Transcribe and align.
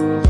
Thank 0.00 0.24
you. 0.24 0.29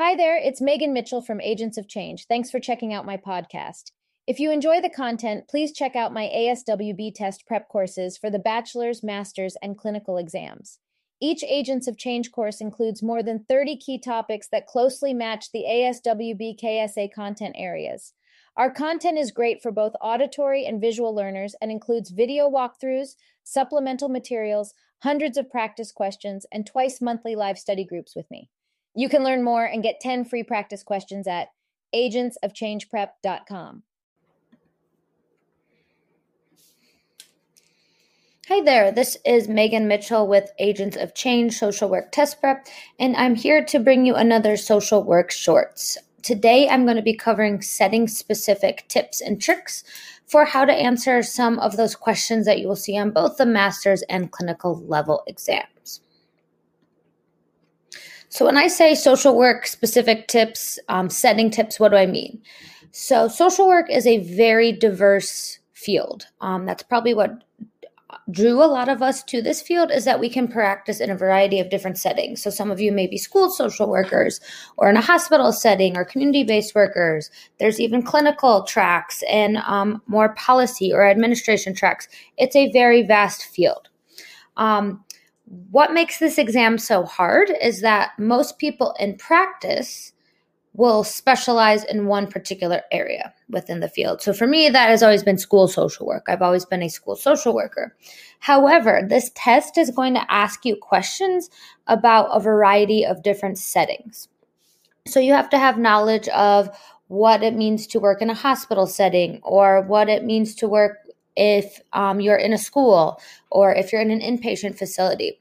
Hi 0.00 0.14
there, 0.14 0.36
it's 0.36 0.60
Megan 0.60 0.92
Mitchell 0.92 1.20
from 1.20 1.40
Agents 1.40 1.76
of 1.76 1.88
Change. 1.88 2.26
Thanks 2.28 2.52
for 2.52 2.60
checking 2.60 2.94
out 2.94 3.04
my 3.04 3.16
podcast. 3.16 3.90
If 4.28 4.38
you 4.38 4.52
enjoy 4.52 4.80
the 4.80 4.88
content, 4.88 5.48
please 5.48 5.72
check 5.72 5.96
out 5.96 6.12
my 6.12 6.30
ASWB 6.32 7.12
test 7.16 7.44
prep 7.48 7.68
courses 7.68 8.16
for 8.16 8.30
the 8.30 8.38
bachelor's, 8.38 9.02
master's, 9.02 9.56
and 9.60 9.76
clinical 9.76 10.16
exams. 10.16 10.78
Each 11.20 11.42
Agents 11.42 11.88
of 11.88 11.98
Change 11.98 12.30
course 12.30 12.60
includes 12.60 13.02
more 13.02 13.24
than 13.24 13.44
30 13.48 13.76
key 13.78 13.98
topics 13.98 14.46
that 14.52 14.68
closely 14.68 15.12
match 15.12 15.50
the 15.50 15.64
ASWB 15.68 16.56
KSA 16.62 17.12
content 17.12 17.56
areas. 17.58 18.12
Our 18.56 18.70
content 18.70 19.18
is 19.18 19.32
great 19.32 19.60
for 19.60 19.72
both 19.72 19.94
auditory 20.00 20.64
and 20.64 20.80
visual 20.80 21.12
learners 21.12 21.56
and 21.60 21.72
includes 21.72 22.10
video 22.10 22.48
walkthroughs, 22.48 23.16
supplemental 23.42 24.08
materials, 24.08 24.74
hundreds 25.02 25.36
of 25.36 25.50
practice 25.50 25.90
questions, 25.90 26.46
and 26.52 26.64
twice 26.64 27.00
monthly 27.00 27.34
live 27.34 27.58
study 27.58 27.84
groups 27.84 28.14
with 28.14 28.30
me. 28.30 28.48
You 28.98 29.08
can 29.08 29.22
learn 29.22 29.44
more 29.44 29.64
and 29.64 29.80
get 29.80 30.00
10 30.00 30.24
free 30.24 30.42
practice 30.42 30.82
questions 30.82 31.28
at 31.28 31.50
agentsofchangeprep.com. 31.94 33.84
Hi 38.48 38.60
there, 38.60 38.90
this 38.90 39.16
is 39.24 39.46
Megan 39.46 39.86
Mitchell 39.86 40.26
with 40.26 40.50
Agents 40.58 40.96
of 40.96 41.14
Change 41.14 41.56
Social 41.56 41.88
Work 41.88 42.10
Test 42.10 42.40
Prep, 42.40 42.66
and 42.98 43.14
I'm 43.14 43.36
here 43.36 43.64
to 43.66 43.78
bring 43.78 44.04
you 44.04 44.16
another 44.16 44.56
Social 44.56 45.04
Work 45.04 45.30
Shorts. 45.30 45.96
Today, 46.22 46.68
I'm 46.68 46.84
going 46.84 46.96
to 46.96 47.02
be 47.02 47.14
covering 47.14 47.62
setting 47.62 48.08
specific 48.08 48.84
tips 48.88 49.20
and 49.20 49.40
tricks 49.40 49.84
for 50.26 50.44
how 50.44 50.64
to 50.64 50.72
answer 50.72 51.22
some 51.22 51.60
of 51.60 51.76
those 51.76 51.94
questions 51.94 52.46
that 52.46 52.58
you 52.58 52.66
will 52.66 52.74
see 52.74 52.98
on 52.98 53.12
both 53.12 53.36
the 53.36 53.46
master's 53.46 54.02
and 54.10 54.32
clinical 54.32 54.84
level 54.88 55.22
exams. 55.28 56.00
So, 58.38 58.44
when 58.44 58.56
I 58.56 58.68
say 58.68 58.94
social 58.94 59.36
work 59.36 59.66
specific 59.66 60.28
tips, 60.28 60.78
um, 60.88 61.10
setting 61.10 61.50
tips, 61.50 61.80
what 61.80 61.88
do 61.88 61.96
I 61.96 62.06
mean? 62.06 62.40
So, 62.92 63.26
social 63.26 63.66
work 63.66 63.90
is 63.90 64.06
a 64.06 64.18
very 64.18 64.70
diverse 64.70 65.58
field. 65.72 66.26
Um, 66.40 66.64
that's 66.64 66.84
probably 66.84 67.14
what 67.14 67.42
drew 68.30 68.62
a 68.62 68.70
lot 68.70 68.88
of 68.88 69.02
us 69.02 69.24
to 69.24 69.42
this 69.42 69.60
field 69.60 69.90
is 69.90 70.04
that 70.04 70.20
we 70.20 70.30
can 70.30 70.46
practice 70.46 71.00
in 71.00 71.10
a 71.10 71.16
variety 71.16 71.58
of 71.58 71.68
different 71.68 71.98
settings. 71.98 72.40
So, 72.40 72.48
some 72.48 72.70
of 72.70 72.80
you 72.80 72.92
may 72.92 73.08
be 73.08 73.18
school 73.18 73.50
social 73.50 73.90
workers 73.90 74.40
or 74.76 74.88
in 74.88 74.96
a 74.96 75.00
hospital 75.00 75.50
setting 75.50 75.96
or 75.96 76.04
community 76.04 76.44
based 76.44 76.76
workers. 76.76 77.32
There's 77.58 77.80
even 77.80 78.04
clinical 78.04 78.62
tracks 78.62 79.24
and 79.28 79.56
um, 79.56 80.00
more 80.06 80.28
policy 80.36 80.92
or 80.92 81.10
administration 81.10 81.74
tracks. 81.74 82.06
It's 82.36 82.54
a 82.54 82.70
very 82.70 83.02
vast 83.02 83.46
field. 83.46 83.88
Um, 84.56 85.04
what 85.70 85.92
makes 85.92 86.18
this 86.18 86.38
exam 86.38 86.78
so 86.78 87.04
hard 87.04 87.50
is 87.60 87.80
that 87.80 88.10
most 88.18 88.58
people 88.58 88.94
in 88.98 89.16
practice 89.16 90.12
will 90.74 91.02
specialize 91.02 91.82
in 91.84 92.06
one 92.06 92.26
particular 92.26 92.82
area 92.92 93.32
within 93.48 93.80
the 93.80 93.88
field. 93.88 94.22
So 94.22 94.32
for 94.32 94.46
me, 94.46 94.68
that 94.68 94.88
has 94.90 95.02
always 95.02 95.24
been 95.24 95.38
school 95.38 95.66
social 95.66 96.06
work. 96.06 96.26
I've 96.28 96.42
always 96.42 96.64
been 96.64 96.82
a 96.82 96.88
school 96.88 97.16
social 97.16 97.54
worker. 97.54 97.96
However, 98.40 99.02
this 99.08 99.30
test 99.34 99.76
is 99.76 99.90
going 99.90 100.14
to 100.14 100.32
ask 100.32 100.64
you 100.64 100.76
questions 100.76 101.50
about 101.86 102.28
a 102.30 102.40
variety 102.40 103.04
of 103.04 103.22
different 103.22 103.58
settings. 103.58 104.28
So 105.06 105.18
you 105.18 105.32
have 105.32 105.50
to 105.50 105.58
have 105.58 105.78
knowledge 105.78 106.28
of 106.28 106.70
what 107.08 107.42
it 107.42 107.54
means 107.54 107.86
to 107.88 107.98
work 107.98 108.20
in 108.20 108.30
a 108.30 108.34
hospital 108.34 108.86
setting 108.86 109.40
or 109.42 109.80
what 109.80 110.08
it 110.08 110.24
means 110.24 110.54
to 110.56 110.68
work 110.68 110.98
if 111.38 111.80
um, 111.92 112.20
you're 112.20 112.36
in 112.36 112.52
a 112.52 112.58
school 112.58 113.20
or 113.50 113.72
if 113.72 113.92
you're 113.92 114.02
in 114.02 114.10
an 114.10 114.20
inpatient 114.20 114.76
facility. 114.76 115.40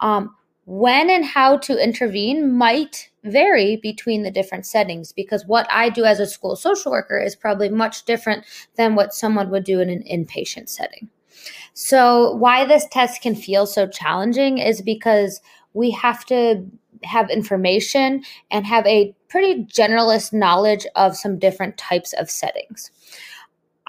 Um, 0.00 0.34
when 0.66 1.08
and 1.08 1.24
how 1.24 1.56
to 1.56 1.82
intervene 1.82 2.54
might 2.54 3.08
vary 3.24 3.76
between 3.76 4.22
the 4.22 4.30
different 4.30 4.66
settings 4.66 5.12
because 5.12 5.46
what 5.46 5.66
I 5.70 5.88
do 5.88 6.04
as 6.04 6.20
a 6.20 6.26
school 6.26 6.56
social 6.56 6.92
worker 6.92 7.18
is 7.18 7.34
probably 7.34 7.70
much 7.70 8.04
different 8.04 8.44
than 8.76 8.94
what 8.94 9.14
someone 9.14 9.50
would 9.50 9.64
do 9.64 9.80
in 9.80 9.88
an 9.88 10.02
inpatient 10.02 10.68
setting. 10.68 11.08
So, 11.72 12.34
why 12.34 12.66
this 12.66 12.86
test 12.90 13.22
can 13.22 13.34
feel 13.34 13.64
so 13.64 13.86
challenging 13.86 14.58
is 14.58 14.82
because 14.82 15.40
we 15.72 15.90
have 15.92 16.26
to 16.26 16.66
have 17.04 17.30
information 17.30 18.24
and 18.50 18.66
have 18.66 18.86
a 18.86 19.14
pretty 19.28 19.64
generalist 19.64 20.32
knowledge 20.32 20.86
of 20.96 21.16
some 21.16 21.38
different 21.38 21.78
types 21.78 22.12
of 22.14 22.30
settings. 22.30 22.90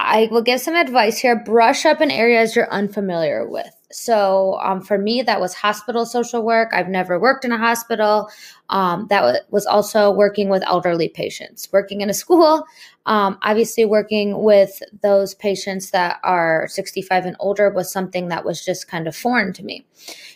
I 0.02 0.30
will 0.32 0.42
give 0.42 0.62
some 0.62 0.76
advice 0.76 1.20
here. 1.20 1.36
Brush 1.36 1.86
up 1.86 2.00
in 2.00 2.10
areas 2.10 2.56
you're 2.56 2.72
unfamiliar 2.72 3.48
with. 3.48 3.76
So, 3.92 4.58
um, 4.64 4.82
for 4.82 4.98
me, 4.98 5.22
that 5.24 5.42
was 5.42 5.54
hospital 5.54 6.06
social 6.06 6.42
work. 6.42 6.70
I've 6.72 6.88
never 6.88 7.20
worked 7.20 7.44
in 7.44 7.52
a 7.52 7.58
hospital. 7.58 8.30
Um, 8.70 9.08
that 9.10 9.46
was 9.50 9.66
also 9.66 10.10
working 10.10 10.48
with 10.48 10.64
elderly 10.66 11.10
patients. 11.10 11.68
Working 11.74 12.00
in 12.00 12.10
a 12.10 12.14
school, 12.14 12.64
um, 13.10 13.40
obviously, 13.42 13.86
working 13.86 14.44
with 14.44 14.84
those 15.02 15.34
patients 15.34 15.90
that 15.90 16.20
are 16.24 16.68
65 16.70 17.26
and 17.26 17.36
older 17.40 17.72
was 17.72 17.92
something 17.92 18.28
that 18.28 18.46
was 18.46 18.64
just 18.64 18.88
kind 18.88 19.08
of 19.08 19.16
foreign 19.16 19.52
to 19.54 19.64
me. 19.64 19.84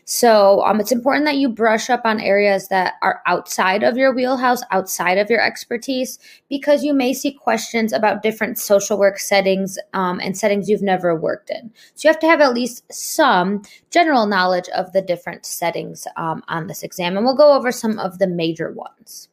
So 0.05 0.65
um, 0.65 0.79
it's 0.79 0.91
important 0.91 1.25
that 1.25 1.37
you 1.37 1.49
brush 1.49 1.91
up 1.91 2.01
on 2.03 2.19
areas 2.19 2.69
that 2.69 2.95
are 3.03 3.21
outside 3.27 3.83
of 3.83 3.95
your 3.95 4.11
wheelhouse, 4.11 4.63
outside 4.71 5.19
of 5.19 5.29
your 5.29 5.39
expertise, 5.39 6.17
because 6.49 6.83
you 6.83 6.95
may 6.95 7.13
see 7.13 7.31
questions 7.31 7.93
about 7.93 8.23
different 8.23 8.57
social 8.57 8.97
work 8.97 9.19
settings 9.19 9.77
um, 9.93 10.19
and 10.19 10.35
settings 10.35 10.67
you've 10.67 10.81
never 10.81 11.15
worked 11.15 11.51
in. 11.51 11.71
So 11.93 12.07
you 12.07 12.11
have 12.11 12.21
to 12.21 12.27
have 12.27 12.41
at 12.41 12.55
least 12.55 12.91
some 12.91 13.61
general 13.91 14.25
knowledge 14.25 14.67
of 14.69 14.91
the 14.93 15.01
different 15.03 15.45
settings 15.45 16.07
um, 16.17 16.43
on 16.47 16.65
this 16.65 16.81
exam, 16.81 17.17
and 17.17 17.23
we'll 17.23 17.37
go 17.37 17.53
over 17.53 17.71
some 17.71 17.99
of 17.99 18.17
the 18.17 18.27
major 18.27 18.71
ones. 18.71 19.29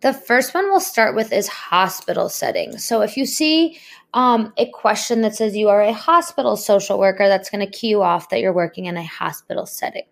The 0.00 0.14
first 0.14 0.54
one 0.54 0.64
we'll 0.70 0.80
start 0.80 1.14
with 1.14 1.32
is 1.32 1.46
hospital 1.48 2.28
setting. 2.28 2.78
So 2.78 3.02
if 3.02 3.16
you 3.16 3.26
see 3.26 3.78
um, 4.14 4.52
a 4.56 4.66
question 4.70 5.20
that 5.22 5.34
says 5.34 5.56
you 5.56 5.68
are 5.68 5.82
a 5.82 5.92
hospital 5.92 6.56
social 6.56 6.98
worker, 6.98 7.28
that's 7.28 7.50
going 7.50 7.64
to 7.64 7.70
key 7.70 7.88
you 7.88 8.02
off 8.02 8.30
that 8.30 8.40
you're 8.40 8.52
working 8.52 8.86
in 8.86 8.96
a 8.96 9.04
hospital 9.04 9.66
setting. 9.66 10.04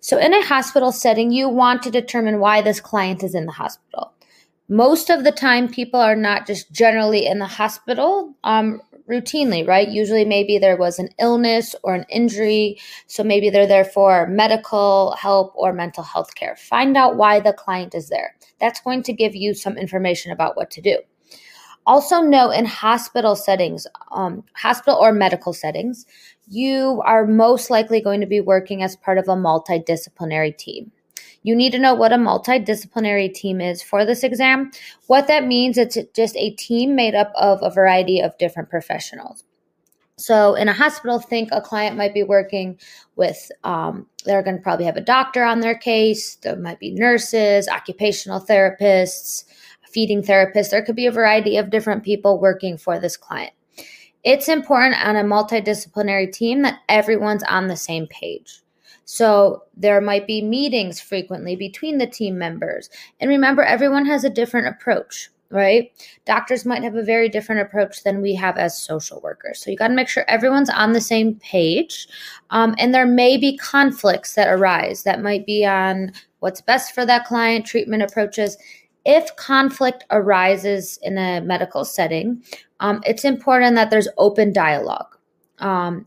So 0.00 0.18
in 0.18 0.34
a 0.34 0.44
hospital 0.44 0.90
setting, 0.90 1.30
you 1.30 1.48
want 1.48 1.82
to 1.84 1.90
determine 1.90 2.40
why 2.40 2.62
this 2.62 2.80
client 2.80 3.22
is 3.22 3.34
in 3.34 3.46
the 3.46 3.52
hospital. 3.52 4.12
Most 4.68 5.10
of 5.10 5.22
the 5.22 5.32
time, 5.32 5.68
people 5.68 6.00
are 6.00 6.16
not 6.16 6.46
just 6.46 6.72
generally 6.72 7.26
in 7.26 7.38
the 7.38 7.46
hospital 7.46 8.34
um, 8.42 8.80
routinely, 9.12 9.66
right? 9.66 9.88
Usually, 9.88 10.24
maybe 10.24 10.58
there 10.58 10.76
was 10.76 10.98
an 10.98 11.10
illness 11.18 11.74
or 11.82 11.94
an 11.94 12.06
injury. 12.08 12.78
So 13.06 13.22
maybe 13.22 13.50
they're 13.50 13.66
there 13.66 13.84
for 13.84 14.26
medical 14.26 15.14
help 15.20 15.52
or 15.54 15.72
mental 15.72 16.02
health 16.02 16.34
care. 16.34 16.56
Find 16.56 16.96
out 16.96 17.16
why 17.16 17.40
the 17.40 17.52
client 17.52 17.94
is 17.94 18.08
there. 18.08 18.34
That's 18.58 18.80
going 18.80 19.02
to 19.04 19.12
give 19.12 19.36
you 19.36 19.54
some 19.54 19.76
information 19.76 20.32
about 20.32 20.56
what 20.56 20.70
to 20.72 20.80
do. 20.80 20.98
Also, 21.84 22.20
know 22.20 22.50
in 22.50 22.64
hospital 22.64 23.34
settings, 23.34 23.86
um, 24.12 24.44
hospital 24.54 24.98
or 24.98 25.12
medical 25.12 25.52
settings, 25.52 26.06
you 26.46 27.02
are 27.04 27.26
most 27.26 27.70
likely 27.70 28.00
going 28.00 28.20
to 28.20 28.26
be 28.26 28.40
working 28.40 28.82
as 28.82 28.94
part 28.96 29.18
of 29.18 29.28
a 29.28 29.34
multidisciplinary 29.34 30.56
team. 30.56 30.92
You 31.42 31.56
need 31.56 31.72
to 31.72 31.78
know 31.78 31.94
what 31.94 32.12
a 32.12 32.16
multidisciplinary 32.16 33.32
team 33.32 33.60
is 33.60 33.82
for 33.82 34.04
this 34.04 34.22
exam. 34.22 34.70
What 35.06 35.26
that 35.26 35.46
means, 35.46 35.76
it's 35.76 35.98
just 36.14 36.36
a 36.36 36.50
team 36.50 36.94
made 36.94 37.14
up 37.14 37.32
of 37.34 37.58
a 37.62 37.70
variety 37.70 38.20
of 38.20 38.38
different 38.38 38.70
professionals. 38.70 39.44
So, 40.16 40.54
in 40.54 40.68
a 40.68 40.72
hospital, 40.72 41.18
think 41.18 41.48
a 41.50 41.60
client 41.60 41.96
might 41.96 42.14
be 42.14 42.22
working 42.22 42.78
with, 43.16 43.50
um, 43.64 44.06
they're 44.24 44.42
going 44.42 44.56
to 44.56 44.62
probably 44.62 44.84
have 44.84 44.96
a 44.96 45.00
doctor 45.00 45.42
on 45.42 45.60
their 45.60 45.76
case. 45.76 46.36
There 46.36 46.54
might 46.54 46.78
be 46.78 46.92
nurses, 46.92 47.66
occupational 47.66 48.40
therapists, 48.40 49.44
feeding 49.90 50.22
therapists. 50.22 50.70
There 50.70 50.84
could 50.84 50.96
be 50.96 51.06
a 51.06 51.12
variety 51.12 51.56
of 51.56 51.70
different 51.70 52.04
people 52.04 52.38
working 52.38 52.76
for 52.76 53.00
this 53.00 53.16
client. 53.16 53.52
It's 54.22 54.48
important 54.48 55.04
on 55.04 55.16
a 55.16 55.24
multidisciplinary 55.24 56.30
team 56.30 56.62
that 56.62 56.80
everyone's 56.88 57.42
on 57.42 57.66
the 57.66 57.76
same 57.76 58.06
page. 58.06 58.62
So 59.04 59.64
there 59.76 60.00
might 60.00 60.26
be 60.26 60.42
meetings 60.42 61.00
frequently 61.00 61.56
between 61.56 61.98
the 61.98 62.06
team 62.06 62.38
members. 62.38 62.88
And 63.20 63.28
remember, 63.28 63.62
everyone 63.62 64.06
has 64.06 64.24
a 64.24 64.30
different 64.30 64.68
approach. 64.68 65.30
right? 65.52 65.92
Doctors 66.24 66.64
might 66.64 66.82
have 66.82 66.96
a 66.96 67.02
very 67.04 67.28
different 67.28 67.60
approach 67.60 68.02
than 68.02 68.22
we 68.22 68.34
have 68.34 68.56
as 68.56 68.76
social 68.76 69.20
workers. 69.20 69.62
So 69.62 69.70
you 69.70 69.76
got 69.76 69.88
to 69.88 69.94
make 69.94 70.08
sure 70.08 70.24
everyone's 70.26 70.70
on 70.70 70.92
the 70.92 71.00
same 71.00 71.34
page. 71.36 72.08
Um, 72.50 72.74
and 72.78 72.94
there 72.94 73.06
may 73.06 73.36
be 73.36 73.58
conflicts 73.58 74.34
that 74.34 74.48
arise 74.48 75.02
that 75.02 75.22
might 75.22 75.44
be 75.44 75.64
on 75.64 76.12
what's 76.40 76.62
best 76.62 76.94
for 76.94 77.04
that 77.06 77.26
client, 77.26 77.66
treatment 77.66 78.02
approaches. 78.02 78.56
If 79.04 79.34
conflict 79.36 80.04
arises 80.10 80.98
in 81.02 81.18
a 81.18 81.40
medical 81.42 81.84
setting, 81.84 82.42
um, 82.80 83.02
it's 83.04 83.24
important 83.24 83.76
that 83.76 83.90
there's 83.90 84.08
open 84.16 84.52
dialogue. 84.52 85.16
Um, 85.58 86.04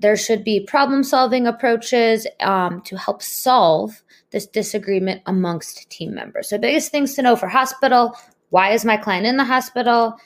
there 0.00 0.16
should 0.16 0.44
be 0.44 0.60
problem 0.60 1.04
solving 1.04 1.46
approaches 1.46 2.26
um, 2.40 2.80
to 2.82 2.96
help 2.96 3.22
solve 3.22 4.02
this 4.32 4.46
disagreement 4.46 5.22
amongst 5.26 5.88
team 5.90 6.14
members. 6.14 6.48
So, 6.48 6.58
biggest 6.58 6.90
things 6.90 7.14
to 7.14 7.22
know 7.22 7.36
for 7.36 7.48
hospital 7.48 8.16
why 8.50 8.72
is 8.72 8.84
my 8.84 8.96
client 8.96 9.26
in 9.26 9.36
the 9.36 9.44
hospital? 9.44 10.16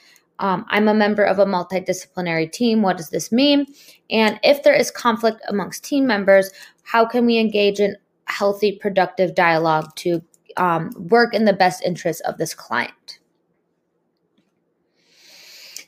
Um, 0.41 0.67
I'm 0.69 0.89
a 0.89 0.95
member 0.95 1.23
of 1.23 1.39
a 1.39 1.47
multidisciplinary 1.47 2.51
team. 2.51 2.83
What 2.83 2.97
does 2.97 3.11
this 3.11 3.31
mean? 3.31 3.67
And 4.11 4.41
if 4.43 4.63
there 4.63 4.75
is 4.75 4.91
conflict 4.91 5.41
amongst 5.49 5.85
team 5.85 6.07
members, 6.07 6.51
how 6.83 7.07
can 7.07 7.25
we 7.25 7.39
engage 7.39 7.81
in 7.81 7.97
healthy, 8.27 8.73
productive 8.73 9.35
dialogue 9.35 9.95
to 9.97 10.23
um, 10.57 10.91
work 10.97 11.35
in 11.35 11.45
the 11.45 11.53
best 11.53 11.83
interest 11.85 12.23
of 12.23 12.39
this 12.39 12.55
client? 12.55 13.21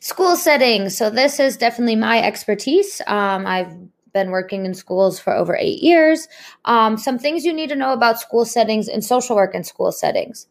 School 0.06 0.36
settings. 0.36 0.96
So, 0.96 1.10
this 1.10 1.40
is 1.40 1.56
definitely 1.56 1.96
my 1.96 2.22
expertise. 2.22 3.02
Um, 3.08 3.44
I've 3.44 3.76
been 4.12 4.30
working 4.30 4.64
in 4.64 4.72
schools 4.72 5.18
for 5.18 5.34
over 5.34 5.56
eight 5.56 5.82
years. 5.82 6.28
Um, 6.64 6.96
some 6.96 7.18
things 7.18 7.44
you 7.44 7.52
need 7.52 7.70
to 7.70 7.74
know 7.74 7.92
about 7.92 8.20
school 8.20 8.44
settings 8.44 8.86
and 8.86 9.04
social 9.04 9.34
work 9.34 9.52
in 9.52 9.64
school 9.64 9.90
settings. 9.90 10.46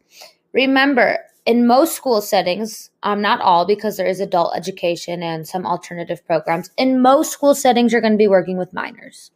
Remember, 0.52 1.20
in 1.46 1.66
most 1.66 1.96
school 1.96 2.20
settings, 2.20 2.90
um, 3.02 3.22
not 3.22 3.40
all, 3.40 3.66
because 3.66 3.96
there 3.96 4.06
is 4.06 4.20
adult 4.20 4.54
education 4.54 5.22
and 5.22 5.48
some 5.48 5.64
alternative 5.64 6.22
programs, 6.26 6.70
in 6.76 7.00
most 7.00 7.32
school 7.32 7.54
settings, 7.54 7.92
you're 7.92 8.02
going 8.02 8.12
to 8.12 8.18
be 8.18 8.28
working 8.28 8.58
with 8.58 8.74
minors. 8.74 9.30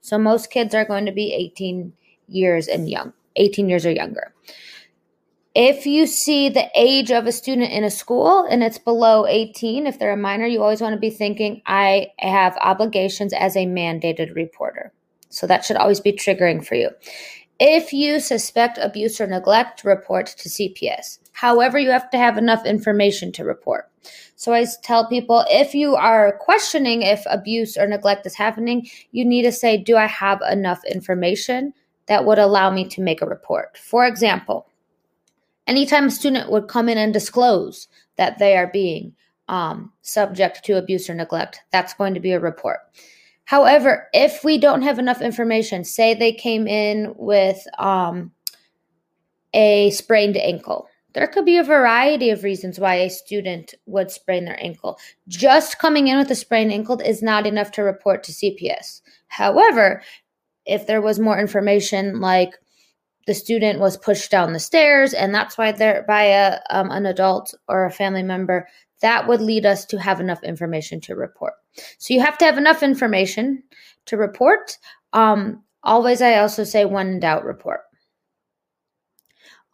So 0.00 0.16
most 0.16 0.50
kids 0.50 0.74
are 0.74 0.86
going 0.86 1.04
to 1.04 1.12
be 1.12 1.34
18 1.34 1.92
years 2.28 2.66
and 2.66 2.88
young, 2.88 3.12
18 3.36 3.68
years 3.68 3.84
or 3.84 3.92
younger. 3.92 4.32
If 5.58 5.86
you 5.86 6.06
see 6.06 6.50
the 6.50 6.68
age 6.74 7.10
of 7.10 7.26
a 7.26 7.32
student 7.32 7.72
in 7.72 7.82
a 7.82 7.90
school 7.90 8.46
and 8.50 8.62
it's 8.62 8.76
below 8.76 9.24
18, 9.24 9.86
if 9.86 9.98
they're 9.98 10.12
a 10.12 10.16
minor, 10.16 10.44
you 10.44 10.62
always 10.62 10.82
want 10.82 10.92
to 10.92 11.00
be 11.00 11.08
thinking, 11.08 11.62
I 11.64 12.08
have 12.18 12.58
obligations 12.58 13.32
as 13.32 13.56
a 13.56 13.64
mandated 13.64 14.34
reporter. 14.34 14.92
So 15.30 15.46
that 15.46 15.64
should 15.64 15.78
always 15.78 15.98
be 15.98 16.12
triggering 16.12 16.62
for 16.62 16.74
you. 16.74 16.90
If 17.58 17.94
you 17.94 18.20
suspect 18.20 18.76
abuse 18.76 19.18
or 19.18 19.26
neglect, 19.26 19.82
report 19.82 20.26
to 20.26 20.50
CPS. 20.50 21.20
However, 21.32 21.78
you 21.78 21.88
have 21.88 22.10
to 22.10 22.18
have 22.18 22.36
enough 22.36 22.66
information 22.66 23.32
to 23.32 23.44
report. 23.44 23.90
So 24.34 24.52
I 24.52 24.66
tell 24.82 25.08
people 25.08 25.46
if 25.48 25.74
you 25.74 25.96
are 25.96 26.36
questioning 26.36 27.00
if 27.00 27.22
abuse 27.24 27.78
or 27.78 27.86
neglect 27.86 28.26
is 28.26 28.34
happening, 28.34 28.88
you 29.10 29.24
need 29.24 29.44
to 29.44 29.52
say, 29.52 29.78
Do 29.78 29.96
I 29.96 30.04
have 30.04 30.42
enough 30.50 30.84
information 30.84 31.72
that 32.08 32.26
would 32.26 32.38
allow 32.38 32.70
me 32.70 32.86
to 32.88 33.00
make 33.00 33.22
a 33.22 33.26
report? 33.26 33.78
For 33.78 34.06
example, 34.06 34.66
anytime 35.66 36.06
a 36.06 36.10
student 36.10 36.50
would 36.50 36.68
come 36.68 36.88
in 36.88 36.98
and 36.98 37.12
disclose 37.12 37.88
that 38.16 38.38
they 38.38 38.56
are 38.56 38.66
being 38.66 39.14
um, 39.48 39.92
subject 40.02 40.64
to 40.64 40.76
abuse 40.76 41.08
or 41.08 41.14
neglect, 41.14 41.60
that's 41.72 41.94
going 41.94 42.14
to 42.14 42.20
be 42.20 42.32
a 42.32 42.40
report. 42.40 42.80
However, 43.44 44.08
if 44.12 44.42
we 44.42 44.58
don't 44.58 44.82
have 44.82 44.98
enough 44.98 45.22
information, 45.22 45.84
say 45.84 46.14
they 46.14 46.32
came 46.32 46.66
in 46.66 47.14
with 47.16 47.64
um, 47.78 48.32
a 49.54 49.90
sprained 49.90 50.36
ankle, 50.36 50.88
there 51.14 51.28
could 51.28 51.46
be 51.46 51.56
a 51.56 51.64
variety 51.64 52.28
of 52.30 52.44
reasons 52.44 52.78
why 52.78 52.96
a 52.96 53.08
student 53.08 53.72
would 53.86 54.10
sprain 54.10 54.44
their 54.44 54.62
ankle. 54.62 54.98
Just 55.28 55.78
coming 55.78 56.08
in 56.08 56.18
with 56.18 56.30
a 56.30 56.34
sprained 56.34 56.72
ankle 56.72 57.00
is 57.00 57.22
not 57.22 57.46
enough 57.46 57.70
to 57.72 57.82
report 57.82 58.22
to 58.24 58.32
CPS. 58.32 59.00
However, 59.28 60.02
if 60.66 60.86
there 60.86 61.00
was 61.00 61.18
more 61.18 61.38
information 61.38 62.20
like 62.20 62.50
the 63.26 63.34
student 63.34 63.80
was 63.80 63.96
pushed 63.96 64.30
down 64.30 64.52
the 64.52 64.60
stairs 64.60 65.12
and 65.12 65.34
that's 65.34 65.58
why 65.58 65.72
they're 65.72 66.04
by 66.06 66.24
a 66.24 66.58
um, 66.70 66.90
an 66.90 67.06
adult 67.06 67.54
or 67.68 67.84
a 67.84 67.90
family 67.90 68.22
member 68.22 68.68
that 69.02 69.28
would 69.28 69.40
lead 69.40 69.66
us 69.66 69.84
to 69.84 69.98
have 69.98 70.20
enough 70.20 70.42
information 70.42 71.00
to 71.02 71.14
report. 71.14 71.52
So 71.98 72.14
you 72.14 72.20
have 72.20 72.38
to 72.38 72.46
have 72.46 72.56
enough 72.56 72.82
information 72.82 73.62
to 74.06 74.16
report. 74.16 74.78
Um, 75.12 75.62
always 75.86 76.20
i 76.20 76.36
also 76.36 76.64
say 76.64 76.84
when 76.84 77.06
in 77.06 77.20
doubt 77.20 77.44
report 77.44 77.82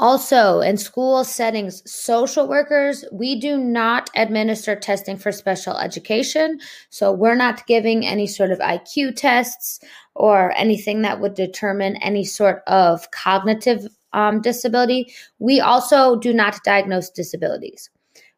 also, 0.03 0.59
in 0.59 0.79
school 0.79 1.23
settings, 1.23 1.89
social 1.89 2.49
workers, 2.49 3.05
we 3.13 3.39
do 3.39 3.57
not 3.57 4.11
administer 4.17 4.75
testing 4.75 5.17
for 5.17 5.31
special 5.31 5.79
education. 5.79 6.59
So, 6.91 7.13
we're 7.13 7.37
not 7.37 7.69
giving 7.69 8.05
any 8.05 8.27
sort 8.27 8.51
of 8.51 8.59
IQ 8.59 9.15
tests 9.15 9.79
or 10.17 10.51
anything 10.57 11.03
that 11.03 11.21
would 11.21 11.35
determine 11.35 11.95
any 11.99 12.25
sort 12.25 12.65
of 12.67 13.13
cognitive 13.13 13.87
um, 14.13 14.41
disability. 14.41 15.15
We 15.39 15.61
also 15.61 16.17
do 16.17 16.35
not 16.35 16.65
diagnose 16.65 17.09
disabilities. 17.09 17.89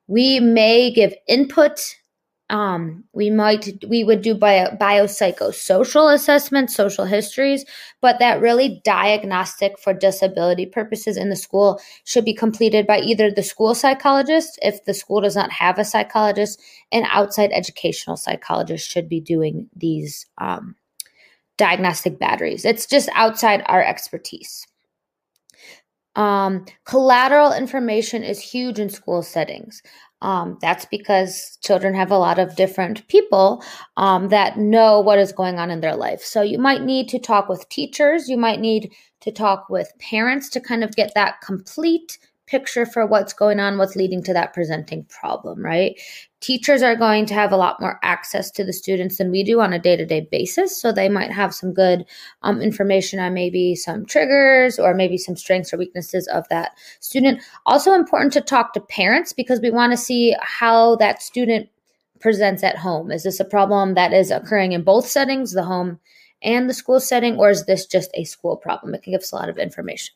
We 0.06 0.40
may 0.40 0.92
give 0.92 1.14
input 1.28 1.96
um, 2.50 3.04
we 3.14 3.30
might 3.30 3.82
we 3.88 4.04
would 4.04 4.20
do 4.20 4.34
bio, 4.34 4.68
biopsychosocial 4.76 6.12
assessments 6.12 6.76
social 6.76 7.06
histories 7.06 7.64
but 8.02 8.18
that 8.18 8.40
really 8.40 8.82
diagnostic 8.84 9.78
for 9.78 9.94
disability 9.94 10.66
purposes 10.66 11.16
in 11.16 11.30
the 11.30 11.36
school 11.36 11.80
should 12.04 12.24
be 12.24 12.34
completed 12.34 12.86
by 12.86 12.98
either 12.98 13.30
the 13.30 13.42
school 13.42 13.74
psychologist 13.74 14.58
if 14.60 14.84
the 14.84 14.92
school 14.92 15.22
does 15.22 15.34
not 15.34 15.50
have 15.50 15.78
a 15.78 15.84
psychologist 15.84 16.60
and 16.92 17.06
outside 17.10 17.50
educational 17.52 18.16
psychologists 18.16 18.86
should 18.86 19.08
be 19.08 19.20
doing 19.20 19.68
these 19.74 20.26
um, 20.36 20.74
diagnostic 21.56 22.18
batteries 22.18 22.66
it's 22.66 22.84
just 22.84 23.08
outside 23.14 23.62
our 23.66 23.82
expertise 23.82 24.66
um, 26.16 26.64
collateral 26.84 27.52
information 27.52 28.22
is 28.22 28.40
huge 28.40 28.78
in 28.78 28.88
school 28.88 29.22
settings. 29.22 29.82
Um, 30.22 30.58
that's 30.60 30.86
because 30.86 31.58
children 31.62 31.94
have 31.94 32.10
a 32.10 32.18
lot 32.18 32.38
of 32.38 32.56
different 32.56 33.06
people 33.08 33.62
um, 33.96 34.28
that 34.28 34.58
know 34.58 35.00
what 35.00 35.18
is 35.18 35.32
going 35.32 35.58
on 35.58 35.70
in 35.70 35.80
their 35.80 35.96
life. 35.96 36.22
So 36.22 36.40
you 36.40 36.58
might 36.58 36.82
need 36.82 37.08
to 37.10 37.18
talk 37.18 37.48
with 37.48 37.68
teachers, 37.68 38.28
you 38.28 38.38
might 38.38 38.60
need 38.60 38.92
to 39.20 39.30
talk 39.30 39.68
with 39.68 39.92
parents 39.98 40.48
to 40.50 40.60
kind 40.60 40.82
of 40.82 40.96
get 40.96 41.12
that 41.14 41.40
complete 41.42 42.18
picture 42.46 42.84
for 42.84 43.06
what's 43.06 43.32
going 43.32 43.58
on, 43.58 43.78
what's 43.78 43.96
leading 43.96 44.22
to 44.22 44.32
that 44.32 44.52
presenting 44.52 45.04
problem, 45.04 45.64
right? 45.64 45.98
Teachers 46.40 46.82
are 46.82 46.96
going 46.96 47.24
to 47.26 47.34
have 47.34 47.52
a 47.52 47.56
lot 47.56 47.80
more 47.80 47.98
access 48.02 48.50
to 48.50 48.64
the 48.64 48.72
students 48.72 49.16
than 49.16 49.30
we 49.30 49.42
do 49.42 49.60
on 49.60 49.72
a 49.72 49.78
day 49.78 49.96
to 49.96 50.04
day 50.04 50.28
basis. 50.30 50.78
So 50.78 50.92
they 50.92 51.08
might 51.08 51.30
have 51.30 51.54
some 51.54 51.72
good 51.72 52.04
um, 52.42 52.60
information 52.60 53.18
on 53.18 53.32
maybe 53.32 53.74
some 53.74 54.04
triggers 54.04 54.78
or 54.78 54.94
maybe 54.94 55.16
some 55.16 55.36
strengths 55.36 55.72
or 55.72 55.78
weaknesses 55.78 56.28
of 56.28 56.46
that 56.50 56.72
student. 57.00 57.40
Also, 57.64 57.92
important 57.92 58.32
to 58.34 58.40
talk 58.40 58.74
to 58.74 58.80
parents 58.80 59.32
because 59.32 59.60
we 59.60 59.70
want 59.70 59.92
to 59.92 59.96
see 59.96 60.36
how 60.40 60.96
that 60.96 61.22
student 61.22 61.68
presents 62.20 62.62
at 62.62 62.76
home. 62.76 63.10
Is 63.10 63.22
this 63.22 63.40
a 63.40 63.44
problem 63.44 63.94
that 63.94 64.12
is 64.12 64.30
occurring 64.30 64.72
in 64.72 64.82
both 64.82 65.06
settings, 65.06 65.52
the 65.52 65.64
home 65.64 65.98
and 66.42 66.68
the 66.68 66.74
school 66.74 67.00
setting, 67.00 67.36
or 67.36 67.48
is 67.48 67.64
this 67.64 67.86
just 67.86 68.10
a 68.14 68.24
school 68.24 68.56
problem? 68.56 68.94
It 68.94 69.02
can 69.02 69.12
give 69.12 69.22
us 69.22 69.32
a 69.32 69.36
lot 69.36 69.48
of 69.48 69.56
information. 69.56 70.14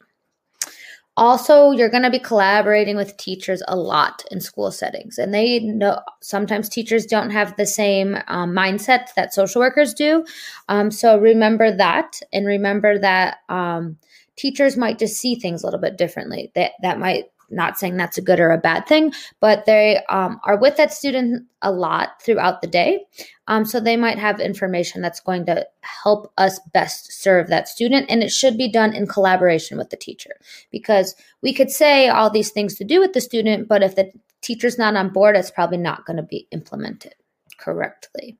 Also, 1.18 1.72
you're 1.72 1.88
going 1.88 2.04
to 2.04 2.10
be 2.10 2.18
collaborating 2.20 2.94
with 2.94 3.16
teachers 3.16 3.60
a 3.66 3.74
lot 3.74 4.24
in 4.30 4.40
school 4.40 4.70
settings, 4.70 5.18
and 5.18 5.34
they 5.34 5.58
know 5.58 6.00
sometimes 6.20 6.68
teachers 6.68 7.06
don't 7.06 7.30
have 7.30 7.56
the 7.56 7.66
same 7.66 8.16
um, 8.28 8.52
mindset 8.52 9.12
that 9.16 9.34
social 9.34 9.60
workers 9.60 9.92
do. 9.92 10.24
Um, 10.68 10.92
so 10.92 11.18
remember 11.18 11.76
that, 11.76 12.20
and 12.32 12.46
remember 12.46 13.00
that 13.00 13.38
um, 13.48 13.98
teachers 14.36 14.76
might 14.76 15.00
just 15.00 15.16
see 15.16 15.34
things 15.34 15.64
a 15.64 15.66
little 15.66 15.80
bit 15.80 15.98
differently. 15.98 16.52
That 16.54 16.72
that 16.82 17.00
might 17.00 17.24
not 17.50 17.78
saying 17.78 17.96
that's 17.96 18.18
a 18.18 18.22
good 18.22 18.40
or 18.40 18.50
a 18.50 18.58
bad 18.58 18.86
thing, 18.86 19.12
but 19.40 19.64
they 19.66 20.00
um, 20.08 20.40
are 20.44 20.58
with 20.58 20.76
that 20.76 20.92
student 20.92 21.46
a 21.62 21.72
lot 21.72 22.22
throughout 22.22 22.60
the 22.60 22.66
day. 22.66 23.04
Um, 23.46 23.64
so 23.64 23.80
they 23.80 23.96
might 23.96 24.18
have 24.18 24.40
information 24.40 25.00
that's 25.00 25.20
going 25.20 25.46
to 25.46 25.66
help 25.80 26.32
us 26.36 26.60
best 26.72 27.12
serve 27.12 27.48
that 27.48 27.68
student. 27.68 28.06
And 28.08 28.22
it 28.22 28.30
should 28.30 28.58
be 28.58 28.70
done 28.70 28.94
in 28.94 29.06
collaboration 29.06 29.78
with 29.78 29.90
the 29.90 29.96
teacher 29.96 30.32
because 30.70 31.14
we 31.42 31.52
could 31.54 31.70
say 31.70 32.08
all 32.08 32.30
these 32.30 32.50
things 32.50 32.74
to 32.76 32.84
do 32.84 33.00
with 33.00 33.12
the 33.12 33.20
student, 33.20 33.68
but 33.68 33.82
if 33.82 33.96
the 33.96 34.10
teacher's 34.42 34.78
not 34.78 34.96
on 34.96 35.12
board, 35.12 35.36
it's 35.36 35.50
probably 35.50 35.78
not 35.78 36.04
going 36.06 36.18
to 36.18 36.22
be 36.22 36.46
implemented 36.50 37.14
correctly. 37.58 38.38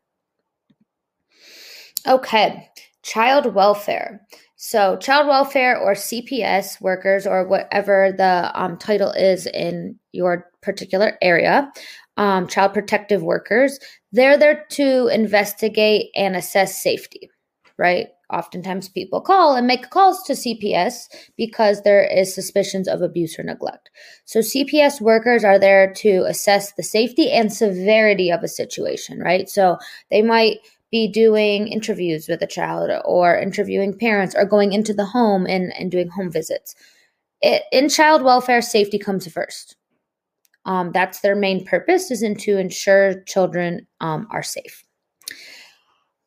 Okay, 2.06 2.68
child 3.02 3.54
welfare. 3.54 4.22
So, 4.60 4.96
child 4.96 5.28
welfare 5.28 5.78
or 5.78 5.92
CPS 5.92 6.80
workers, 6.80 7.28
or 7.28 7.46
whatever 7.46 8.12
the 8.16 8.50
um, 8.60 8.76
title 8.76 9.12
is 9.12 9.46
in 9.46 10.00
your 10.10 10.50
particular 10.62 11.16
area, 11.22 11.70
um, 12.16 12.48
child 12.48 12.74
protective 12.74 13.22
workers, 13.22 13.78
they're 14.10 14.36
there 14.36 14.66
to 14.70 15.06
investigate 15.08 16.10
and 16.16 16.34
assess 16.34 16.82
safety, 16.82 17.30
right? 17.78 18.08
oftentimes 18.30 18.88
people 18.88 19.20
call 19.20 19.56
and 19.56 19.66
make 19.66 19.90
calls 19.90 20.22
to 20.24 20.34
CPS 20.34 21.08
because 21.36 21.82
there 21.82 22.04
is 22.04 22.34
suspicions 22.34 22.86
of 22.86 23.00
abuse 23.00 23.38
or 23.38 23.42
neglect. 23.42 23.90
So 24.24 24.40
CPS 24.40 25.00
workers 25.00 25.44
are 25.44 25.58
there 25.58 25.92
to 25.94 26.24
assess 26.28 26.72
the 26.72 26.82
safety 26.82 27.30
and 27.30 27.52
severity 27.52 28.30
of 28.30 28.42
a 28.42 28.48
situation, 28.48 29.18
right? 29.18 29.48
So 29.48 29.78
they 30.10 30.22
might 30.22 30.58
be 30.90 31.08
doing 31.08 31.68
interviews 31.68 32.28
with 32.28 32.42
a 32.42 32.46
child 32.46 32.90
or 33.04 33.38
interviewing 33.38 33.96
parents 33.96 34.34
or 34.34 34.44
going 34.44 34.72
into 34.72 34.94
the 34.94 35.04
home 35.04 35.46
and, 35.46 35.72
and 35.78 35.90
doing 35.90 36.08
home 36.08 36.30
visits. 36.30 36.74
It, 37.40 37.62
in 37.72 37.88
child 37.88 38.22
welfare, 38.22 38.62
safety 38.62 38.98
comes 38.98 39.30
first. 39.30 39.76
Um, 40.64 40.92
that's 40.92 41.20
their 41.20 41.36
main 41.36 41.64
purpose 41.64 42.10
is 42.10 42.22
in 42.22 42.36
to 42.36 42.58
ensure 42.58 43.22
children 43.22 43.86
um, 44.00 44.26
are 44.30 44.42
safe. 44.42 44.84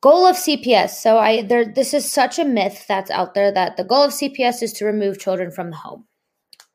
Goal 0.02 0.26
of 0.26 0.36
CPS. 0.36 0.92
So 0.92 1.20
I 1.20 1.44
there 1.44 1.64
this 1.64 1.94
is 1.94 2.12
such 2.12 2.40
a 2.40 2.46
myth 2.46 2.86
that's 2.88 3.12
out 3.12 3.36
there 3.36 3.52
that 3.52 3.78
the 3.78 3.84
goal 3.84 4.02
of 4.02 4.12
CPS 4.12 4.64
is 4.64 4.74
to 4.74 4.86
remove 4.86 5.20
children 5.20 5.52
from 5.52 5.70
the 5.70 5.76
home. 5.76 6.06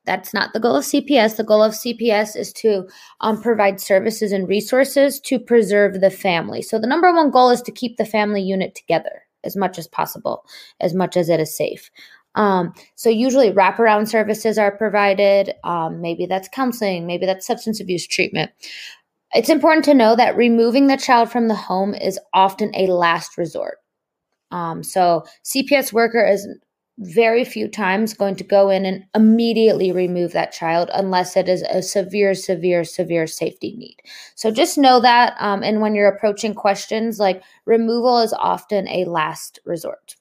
That's 0.07 0.33
not 0.33 0.53
the 0.53 0.59
goal 0.59 0.77
of 0.77 0.85
CPS. 0.85 1.35
The 1.35 1.43
goal 1.43 1.61
of 1.61 1.73
CPS 1.73 2.35
is 2.37 2.53
to 2.53 2.87
um, 3.19 3.41
provide 3.41 3.81
services 3.81 4.31
and 4.31 4.47
resources 4.47 5.19
to 5.19 5.37
preserve 5.37 5.99
the 5.99 6.09
family. 6.09 6.61
So 6.61 6.79
the 6.79 6.87
number 6.87 7.13
one 7.13 7.29
goal 7.29 7.49
is 7.49 7.61
to 7.63 7.71
keep 7.71 7.97
the 7.97 8.05
family 8.05 8.41
unit 8.41 8.73
together 8.73 9.23
as 9.43 9.57
much 9.57 9.77
as 9.77 9.85
possible, 9.85 10.45
as 10.79 10.93
much 10.93 11.17
as 11.17 11.27
it 11.27 11.41
is 11.41 11.55
safe. 11.55 11.91
Um, 12.35 12.73
so 12.95 13.09
usually 13.09 13.51
wraparound 13.51 14.07
services 14.07 14.57
are 14.57 14.75
provided. 14.75 15.53
Um, 15.63 16.01
maybe 16.01 16.25
that's 16.25 16.47
counseling, 16.47 17.05
maybe 17.05 17.25
that's 17.25 17.45
substance 17.45 17.81
abuse 17.81 18.07
treatment. 18.07 18.51
It's 19.33 19.49
important 19.49 19.83
to 19.85 19.93
know 19.93 20.15
that 20.15 20.37
removing 20.37 20.87
the 20.87 20.97
child 20.97 21.29
from 21.29 21.49
the 21.49 21.55
home 21.55 21.93
is 21.93 22.17
often 22.33 22.73
a 22.75 22.87
last 22.87 23.37
resort. 23.37 23.79
Um, 24.51 24.83
so 24.83 25.25
CPS 25.43 25.91
worker 25.91 26.25
is 26.25 26.47
very 26.99 27.45
few 27.45 27.67
times 27.67 28.13
going 28.13 28.35
to 28.35 28.43
go 28.43 28.69
in 28.69 28.85
and 28.85 29.05
immediately 29.15 29.91
remove 29.91 30.31
that 30.33 30.51
child 30.51 30.89
unless 30.93 31.37
it 31.37 31.47
is 31.47 31.61
a 31.63 31.81
severe, 31.81 32.33
severe, 32.33 32.83
severe 32.83 33.27
safety 33.27 33.75
need. 33.77 33.97
So 34.35 34.49
just 34.49 34.77
know 34.77 34.99
that. 35.01 35.35
Um, 35.39 35.61
and 35.63 35.79
when 35.79 35.93
you're 35.93 36.07
approaching 36.07 36.55
questions, 36.55 37.19
like 37.19 37.43
removal 37.65 38.19
is 38.19 38.33
often 38.33 38.87
a 38.87 39.05
last 39.05 39.59
resort. 39.65 40.15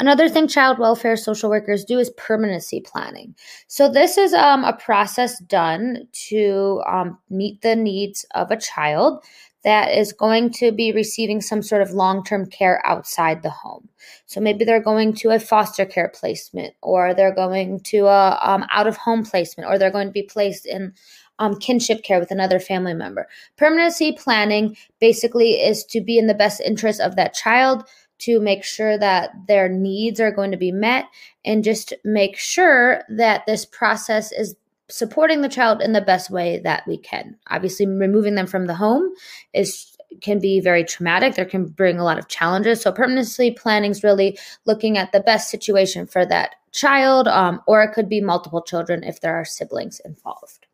Another 0.00 0.28
thing 0.30 0.48
child 0.48 0.78
welfare 0.78 1.16
social 1.16 1.50
workers 1.50 1.84
do 1.84 1.98
is 1.98 2.10
permanency 2.16 2.80
planning. 2.80 3.34
So, 3.66 3.86
this 3.86 4.16
is 4.16 4.32
um, 4.32 4.64
a 4.64 4.72
process 4.72 5.38
done 5.40 6.08
to 6.28 6.82
um, 6.86 7.18
meet 7.28 7.60
the 7.60 7.76
needs 7.76 8.24
of 8.34 8.50
a 8.50 8.56
child 8.56 9.22
that 9.62 9.96
is 9.96 10.12
going 10.12 10.50
to 10.50 10.72
be 10.72 10.92
receiving 10.92 11.40
some 11.40 11.62
sort 11.62 11.82
of 11.82 11.90
long 11.90 12.24
term 12.24 12.46
care 12.46 12.84
outside 12.86 13.42
the 13.42 13.50
home. 13.50 13.88
So, 14.26 14.40
maybe 14.40 14.64
they're 14.64 14.82
going 14.82 15.14
to 15.16 15.30
a 15.30 15.40
foster 15.40 15.84
care 15.84 16.08
placement, 16.08 16.74
or 16.82 17.14
they're 17.14 17.34
going 17.34 17.80
to 17.80 18.06
a 18.06 18.38
um, 18.42 18.64
out 18.70 18.86
of 18.86 18.96
home 18.96 19.24
placement, 19.24 19.70
or 19.70 19.78
they're 19.78 19.90
going 19.90 20.08
to 20.08 20.12
be 20.12 20.22
placed 20.22 20.66
in 20.66 20.94
um, 21.38 21.56
kinship 21.56 22.02
care 22.02 22.20
with 22.20 22.30
another 22.30 22.60
family 22.60 22.94
member. 22.94 23.26
Permanency 23.56 24.12
planning 24.12 24.76
basically 25.00 25.52
is 25.52 25.84
to 25.86 26.00
be 26.00 26.18
in 26.18 26.26
the 26.26 26.34
best 26.34 26.60
interest 26.60 27.00
of 27.00 27.16
that 27.16 27.34
child 27.34 27.84
to 28.20 28.38
make 28.38 28.62
sure 28.62 28.98
that 28.98 29.30
their 29.48 29.68
needs 29.68 30.20
are 30.20 30.30
going 30.30 30.50
to 30.50 30.56
be 30.56 30.70
met 30.70 31.06
and 31.44 31.64
just 31.64 31.94
make 32.04 32.36
sure 32.36 33.02
that 33.08 33.46
this 33.46 33.64
process 33.64 34.30
is 34.30 34.54
supporting 34.90 35.42
the 35.42 35.48
child 35.48 35.80
in 35.80 35.92
the 35.92 36.00
best 36.00 36.30
way 36.30 36.60
that 36.64 36.86
we 36.86 36.98
can. 36.98 37.36
Obviously, 37.48 37.86
removing 37.86 38.34
them 38.34 38.46
from 38.46 38.66
the 38.66 38.74
home 38.74 39.10
is 39.54 39.96
can 40.20 40.40
be 40.40 40.60
very 40.60 40.84
traumatic. 40.84 41.34
There 41.34 41.44
can 41.44 41.66
bring 41.66 41.98
a 41.98 42.04
lot 42.04 42.18
of 42.18 42.28
challenges. 42.28 42.82
So 42.82 42.92
permanency 42.92 43.52
planning 43.52 43.92
is 43.92 44.02
really 44.02 44.38
looking 44.66 44.98
at 44.98 45.12
the 45.12 45.20
best 45.20 45.50
situation 45.50 46.06
for 46.06 46.26
that 46.26 46.56
child, 46.72 47.28
um, 47.28 47.60
or 47.66 47.82
it 47.82 47.92
could 47.92 48.08
be 48.08 48.20
multiple 48.20 48.62
children 48.62 49.04
if 49.04 49.20
there 49.20 49.34
are 49.34 49.44
siblings 49.44 50.00
involved. 50.04 50.66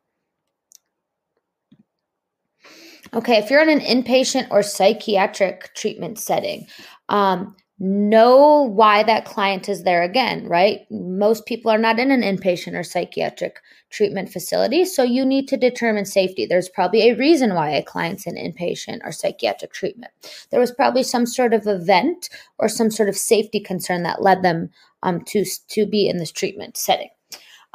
Okay, 3.15 3.37
if 3.37 3.51
you're 3.51 3.63
in 3.63 3.69
an 3.69 3.81
inpatient 3.81 4.49
or 4.51 4.63
psychiatric 4.63 5.73
treatment 5.75 6.19
setting, 6.19 6.67
um, 7.09 7.55
know 7.79 8.63
why 8.63 9.03
that 9.03 9.27
client 9.27 9.69
is 9.69 9.85
there 9.85 10.03
again, 10.03 10.49
right? 10.49 10.87
Most 10.91 11.45
people 11.45 11.71
are 11.71 11.79
not 11.79 11.99
in 11.99 12.11
an 12.11 12.23
inpatient 12.23 12.75
or 12.75 12.83
psychiatric 12.83 13.61
treatment 13.91 14.31
facility, 14.31 14.85
so 14.85 15.03
you 15.03 15.25
need 15.25 15.47
to 15.49 15.57
determine 15.57 16.07
safety. 16.07 16.47
There's 16.47 16.71
probably 16.71 17.09
a 17.09 17.17
reason 17.17 17.55
why 17.55 17.71
a 17.71 17.83
client's 17.83 18.27
in 18.27 18.35
inpatient 18.35 19.01
or 19.05 19.13
psychiatric 19.13 19.73
treatment. 19.73 20.13
There 20.51 20.61
was 20.61 20.73
probably 20.73 21.03
some 21.03 21.27
sort 21.27 21.53
of 21.53 21.67
event 21.67 22.31
or 22.59 22.69
some 22.69 22.91
sort 22.91 23.09
of 23.09 23.17
safety 23.17 23.61
concern 23.61 24.05
that 24.05 24.23
led 24.23 24.43
them 24.43 24.71
um, 25.03 25.23
to 25.27 25.45
to 25.69 25.87
be 25.87 26.09
in 26.09 26.17
this 26.17 26.33
treatment 26.33 26.77
setting. 26.77 27.11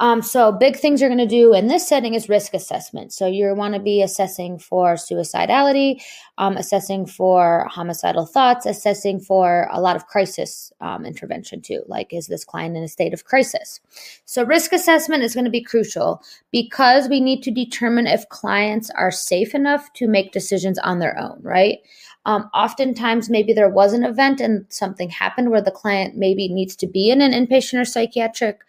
Um, 0.00 0.22
so, 0.22 0.50
big 0.50 0.76
things 0.76 1.00
you're 1.00 1.10
going 1.10 1.18
to 1.18 1.26
do 1.26 1.54
in 1.54 1.68
this 1.68 1.86
setting 1.86 2.14
is 2.14 2.28
risk 2.28 2.54
assessment. 2.54 3.12
So, 3.12 3.26
you 3.26 3.54
want 3.54 3.74
to 3.74 3.80
be 3.80 4.02
assessing 4.02 4.58
for 4.58 4.94
suicidality, 4.94 6.02
um, 6.38 6.56
assessing 6.56 7.06
for 7.06 7.66
homicidal 7.70 8.26
thoughts, 8.26 8.66
assessing 8.66 9.20
for 9.20 9.68
a 9.70 9.80
lot 9.80 9.94
of 9.96 10.06
crisis 10.06 10.72
um, 10.80 11.04
intervention 11.04 11.60
too. 11.60 11.82
Like, 11.86 12.12
is 12.12 12.26
this 12.26 12.44
client 12.44 12.76
in 12.76 12.82
a 12.82 12.88
state 12.88 13.14
of 13.14 13.24
crisis? 13.24 13.80
So, 14.24 14.44
risk 14.44 14.72
assessment 14.72 15.22
is 15.22 15.34
going 15.34 15.44
to 15.44 15.50
be 15.50 15.62
crucial 15.62 16.22
because 16.50 17.08
we 17.08 17.20
need 17.20 17.42
to 17.44 17.50
determine 17.50 18.06
if 18.06 18.28
clients 18.28 18.90
are 18.90 19.10
safe 19.10 19.54
enough 19.54 19.92
to 19.94 20.08
make 20.08 20.32
decisions 20.32 20.78
on 20.78 20.98
their 20.98 21.18
own, 21.18 21.38
right? 21.42 21.78
Um, 22.24 22.48
oftentimes, 22.54 23.28
maybe 23.28 23.52
there 23.52 23.68
was 23.68 23.92
an 23.92 24.04
event 24.04 24.40
and 24.40 24.64
something 24.68 25.10
happened 25.10 25.50
where 25.50 25.62
the 25.62 25.70
client 25.70 26.16
maybe 26.16 26.48
needs 26.48 26.76
to 26.76 26.86
be 26.86 27.10
in 27.10 27.20
an 27.20 27.32
inpatient 27.32 27.80
or 27.80 27.84
psychiatric 27.84 28.60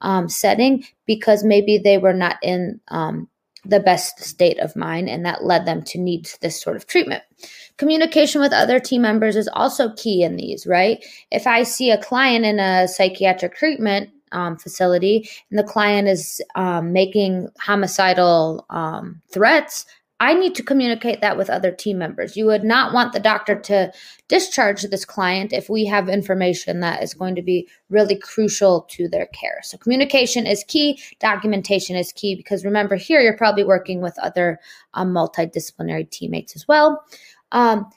um, 0.00 0.28
setting 0.28 0.84
because 1.06 1.44
maybe 1.44 1.78
they 1.78 1.98
were 1.98 2.14
not 2.14 2.36
in 2.42 2.80
um, 2.88 3.28
the 3.64 3.80
best 3.80 4.20
state 4.20 4.58
of 4.58 4.76
mind 4.76 5.08
and 5.08 5.24
that 5.26 5.44
led 5.44 5.66
them 5.66 5.82
to 5.82 5.98
need 5.98 6.30
this 6.40 6.60
sort 6.60 6.76
of 6.76 6.86
treatment. 6.86 7.22
Communication 7.76 8.40
with 8.40 8.52
other 8.52 8.78
team 8.78 9.02
members 9.02 9.36
is 9.36 9.48
also 9.52 9.92
key 9.94 10.22
in 10.22 10.36
these, 10.36 10.66
right? 10.66 11.04
If 11.30 11.46
I 11.46 11.62
see 11.62 11.90
a 11.90 12.02
client 12.02 12.44
in 12.44 12.58
a 12.58 12.88
psychiatric 12.88 13.54
treatment 13.56 14.10
um, 14.32 14.56
facility 14.56 15.28
and 15.50 15.58
the 15.58 15.64
client 15.64 16.08
is 16.08 16.40
um, 16.54 16.92
making 16.92 17.48
homicidal 17.58 18.64
um, 18.70 19.20
threats, 19.30 19.86
I 20.20 20.34
need 20.34 20.54
to 20.56 20.62
communicate 20.62 21.22
that 21.22 21.38
with 21.38 21.48
other 21.48 21.72
team 21.72 21.96
members. 21.96 22.36
You 22.36 22.44
would 22.46 22.62
not 22.62 22.92
want 22.92 23.14
the 23.14 23.20
doctor 23.20 23.58
to 23.58 23.90
discharge 24.28 24.82
this 24.82 25.06
client 25.06 25.54
if 25.54 25.70
we 25.70 25.86
have 25.86 26.10
information 26.10 26.80
that 26.80 27.02
is 27.02 27.14
going 27.14 27.34
to 27.36 27.42
be 27.42 27.66
really 27.88 28.16
crucial 28.16 28.82
to 28.90 29.08
their 29.08 29.26
care. 29.26 29.60
So, 29.62 29.78
communication 29.78 30.46
is 30.46 30.62
key, 30.68 31.02
documentation 31.20 31.96
is 31.96 32.12
key 32.12 32.36
because 32.36 32.66
remember, 32.66 32.96
here 32.96 33.20
you're 33.20 33.36
probably 33.36 33.64
working 33.64 34.02
with 34.02 34.18
other 34.18 34.60
um, 34.92 35.08
multidisciplinary 35.12 36.08
teammates 36.10 36.54
as 36.54 36.68
well. 36.68 37.02
Um, 37.52 37.90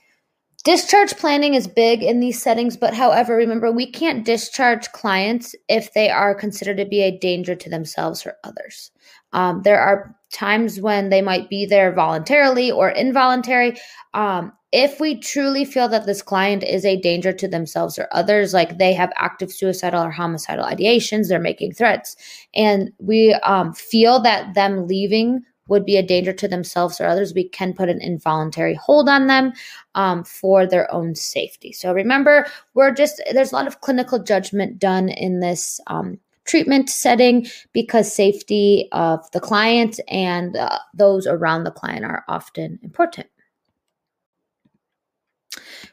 Discharge 0.63 1.17
planning 1.17 1.55
is 1.55 1.67
big 1.67 2.01
in 2.01 2.21
these 2.21 2.41
settings, 2.41 2.77
but 2.77 2.93
however, 2.93 3.35
remember, 3.35 3.69
we 3.69 3.91
can't 3.91 4.25
discharge 4.25 4.89
clients 4.93 5.53
if 5.67 5.93
they 5.93 6.09
are 6.09 6.33
considered 6.33 6.77
to 6.77 6.85
be 6.85 7.01
a 7.01 7.17
danger 7.17 7.53
to 7.53 7.69
themselves 7.69 8.25
or 8.25 8.37
others. 8.45 8.89
Um, 9.33 9.61
there 9.63 9.81
are 9.81 10.15
times 10.31 10.79
when 10.79 11.09
they 11.09 11.21
might 11.21 11.49
be 11.49 11.65
there 11.65 11.91
voluntarily 11.91 12.71
or 12.71 12.89
involuntary. 12.89 13.75
Um, 14.13 14.53
if 14.71 15.01
we 15.01 15.19
truly 15.19 15.65
feel 15.65 15.89
that 15.89 16.05
this 16.05 16.21
client 16.21 16.63
is 16.63 16.85
a 16.85 16.99
danger 16.99 17.33
to 17.33 17.47
themselves 17.47 17.99
or 17.99 18.07
others, 18.13 18.53
like 18.53 18.77
they 18.77 18.93
have 18.93 19.11
active 19.17 19.51
suicidal 19.51 20.01
or 20.01 20.11
homicidal 20.11 20.65
ideations, 20.65 21.27
they're 21.27 21.39
making 21.39 21.73
threats, 21.73 22.15
and 22.55 22.89
we 22.99 23.33
um, 23.43 23.73
feel 23.73 24.21
that 24.21 24.55
them 24.55 24.87
leaving 24.87 25.43
would 25.67 25.85
be 25.85 25.97
a 25.97 26.03
danger 26.05 26.33
to 26.33 26.47
themselves 26.47 26.99
or 26.99 27.05
others, 27.05 27.33
we 27.33 27.47
can 27.47 27.73
put 27.73 27.89
an 27.89 28.01
involuntary 28.01 28.73
hold 28.73 29.07
on 29.07 29.27
them 29.27 29.53
um, 29.95 30.23
for 30.23 30.65
their 30.65 30.91
own 30.93 31.15
safety. 31.15 31.71
So 31.71 31.93
remember, 31.93 32.45
we're 32.73 32.91
just, 32.91 33.21
there's 33.31 33.51
a 33.51 33.55
lot 33.55 33.67
of 33.67 33.81
clinical 33.81 34.21
judgment 34.21 34.79
done 34.79 35.09
in 35.09 35.39
this 35.39 35.79
um, 35.87 36.19
treatment 36.45 36.89
setting 36.89 37.47
because 37.71 38.13
safety 38.13 38.89
of 38.91 39.29
the 39.31 39.39
client 39.39 39.99
and 40.09 40.55
uh, 40.55 40.79
those 40.93 41.25
around 41.25 41.63
the 41.63 41.71
client 41.71 42.05
are 42.05 42.23
often 42.27 42.79
important. 42.83 43.27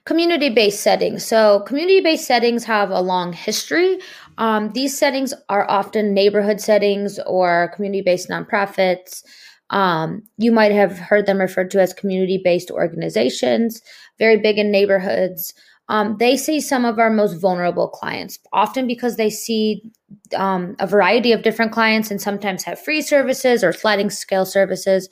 Community 0.04 0.48
based 0.48 0.80
settings. 0.80 1.24
So, 1.24 1.60
community 1.60 2.00
based 2.00 2.26
settings 2.26 2.64
have 2.64 2.90
a 2.90 3.02
long 3.02 3.32
history. 3.34 3.98
Um, 4.38 4.72
these 4.72 4.96
settings 4.96 5.34
are 5.50 5.70
often 5.70 6.14
neighborhood 6.14 6.60
settings 6.60 7.18
or 7.26 7.70
community 7.74 8.00
based 8.00 8.30
nonprofits. 8.30 9.22
Um, 9.70 10.22
you 10.36 10.52
might 10.52 10.72
have 10.72 10.98
heard 10.98 11.26
them 11.26 11.38
referred 11.38 11.70
to 11.72 11.80
as 11.80 11.92
community 11.92 12.40
based 12.42 12.70
organizations, 12.70 13.80
very 14.18 14.36
big 14.36 14.58
in 14.58 14.70
neighborhoods. 14.70 15.54
Um, 15.88 16.16
they 16.18 16.36
see 16.36 16.60
some 16.60 16.84
of 16.84 17.00
our 17.00 17.10
most 17.10 17.34
vulnerable 17.40 17.88
clients, 17.88 18.38
often 18.52 18.86
because 18.86 19.16
they 19.16 19.30
see 19.30 19.82
um, 20.36 20.76
a 20.78 20.86
variety 20.86 21.32
of 21.32 21.42
different 21.42 21.72
clients 21.72 22.10
and 22.12 22.20
sometimes 22.20 22.62
have 22.62 22.80
free 22.80 23.02
services 23.02 23.64
or 23.64 23.72
sliding 23.72 24.10
scale 24.10 24.46
services. 24.46 25.08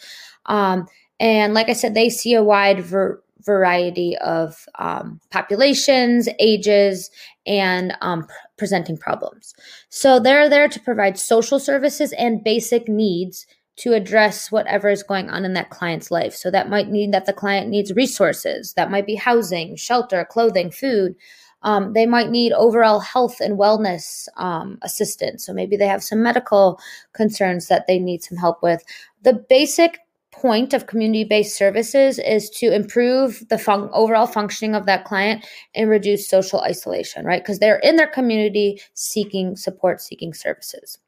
Um, 0.47 0.87
and 1.19 1.53
like 1.53 1.69
I 1.69 1.73
said, 1.73 1.95
they 1.95 2.09
see 2.09 2.35
a 2.35 2.45
wide 2.45 2.81
ver- 2.81 3.21
variety 3.45 4.17
of 4.19 4.67
um, 4.79 5.21
populations, 5.31 6.29
ages, 6.39 7.11
and 7.45 7.97
um, 8.01 8.23
pr- 8.25 8.33
presenting 8.57 8.97
problems. 8.97 9.55
So 9.89 10.21
they're 10.21 10.49
there 10.49 10.69
to 10.69 10.81
provide 10.81 11.19
social 11.19 11.59
services 11.59 12.13
and 12.13 12.45
basic 12.45 12.89
needs 12.89 13.47
to 13.79 13.93
address 13.93 14.51
whatever 14.51 14.89
is 14.89 15.03
going 15.03 15.31
on 15.31 15.45
in 15.45 15.55
that 15.55 15.71
client's 15.71 16.11
life. 16.11 16.35
So 16.35 16.51
that 16.51 16.69
might 16.69 16.91
mean 16.91 17.13
that 17.13 17.27
the 17.27 17.33
client 17.33 17.69
needs 17.69 17.93
resources, 17.93 18.75
that 18.75 18.91
might 18.91 19.07
be 19.07 19.15
housing, 19.15 19.77
shelter, 19.77 20.25
clothing, 20.25 20.71
food. 20.71 21.15
Um, 21.63 21.93
they 21.93 22.07
might 22.07 22.31
need 22.31 22.53
overall 22.53 23.01
health 23.01 23.41
and 23.41 23.59
wellness 23.59 24.29
um, 24.37 24.79
assistance. 24.83 25.45
So 25.45 25.53
maybe 25.53 25.77
they 25.77 25.89
have 25.89 26.05
some 26.05 26.23
medical 26.23 26.81
concerns 27.13 27.69
that 27.69 27.87
they 27.87 27.99
need 27.99 28.23
some 28.23 28.39
help 28.39 28.63
with. 28.63 28.85
The 29.23 29.45
basic 29.49 29.99
point 30.33 30.73
of 30.73 30.87
community 30.87 31.25
based 31.25 31.57
services 31.57 32.19
is 32.21 32.49
to 32.51 32.73
improve 32.73 33.45
the 33.49 33.59
fun- 33.59 33.91
overall 33.93 34.27
functioning 34.27 34.75
of 34.75 34.87
that 34.87 35.05
client 35.05 35.45
and 35.75 35.91
reduce 35.91 36.29
social 36.29 36.61
isolation, 36.61 37.25
right? 37.25 37.43
Because 37.43 37.59
they're 37.59 37.81
in 37.81 37.97
their 37.97 38.07
community 38.07 38.81
seeking 38.95 39.57
support, 39.57 40.01
seeking 40.01 40.33
services. 40.33 40.99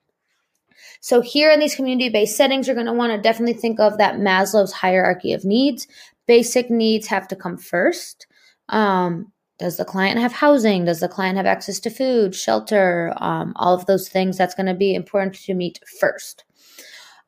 So, 1.00 1.20
here 1.20 1.50
in 1.50 1.60
these 1.60 1.74
community 1.74 2.08
based 2.08 2.36
settings, 2.36 2.66
you're 2.66 2.74
going 2.74 2.86
to 2.86 2.92
want 2.92 3.12
to 3.12 3.20
definitely 3.20 3.54
think 3.54 3.80
of 3.80 3.98
that 3.98 4.16
Maslow's 4.16 4.72
hierarchy 4.72 5.32
of 5.32 5.44
needs. 5.44 5.86
Basic 6.26 6.70
needs 6.70 7.06
have 7.06 7.28
to 7.28 7.36
come 7.36 7.56
first. 7.56 8.26
Um, 8.68 9.32
does 9.58 9.76
the 9.76 9.84
client 9.84 10.18
have 10.18 10.32
housing? 10.32 10.86
Does 10.86 11.00
the 11.00 11.08
client 11.08 11.36
have 11.36 11.46
access 11.46 11.78
to 11.80 11.90
food, 11.90 12.34
shelter? 12.34 13.12
Um, 13.18 13.52
all 13.56 13.74
of 13.74 13.86
those 13.86 14.08
things 14.08 14.38
that's 14.38 14.54
going 14.54 14.66
to 14.66 14.74
be 14.74 14.94
important 14.94 15.34
to 15.34 15.54
meet 15.54 15.80
first. 16.00 16.44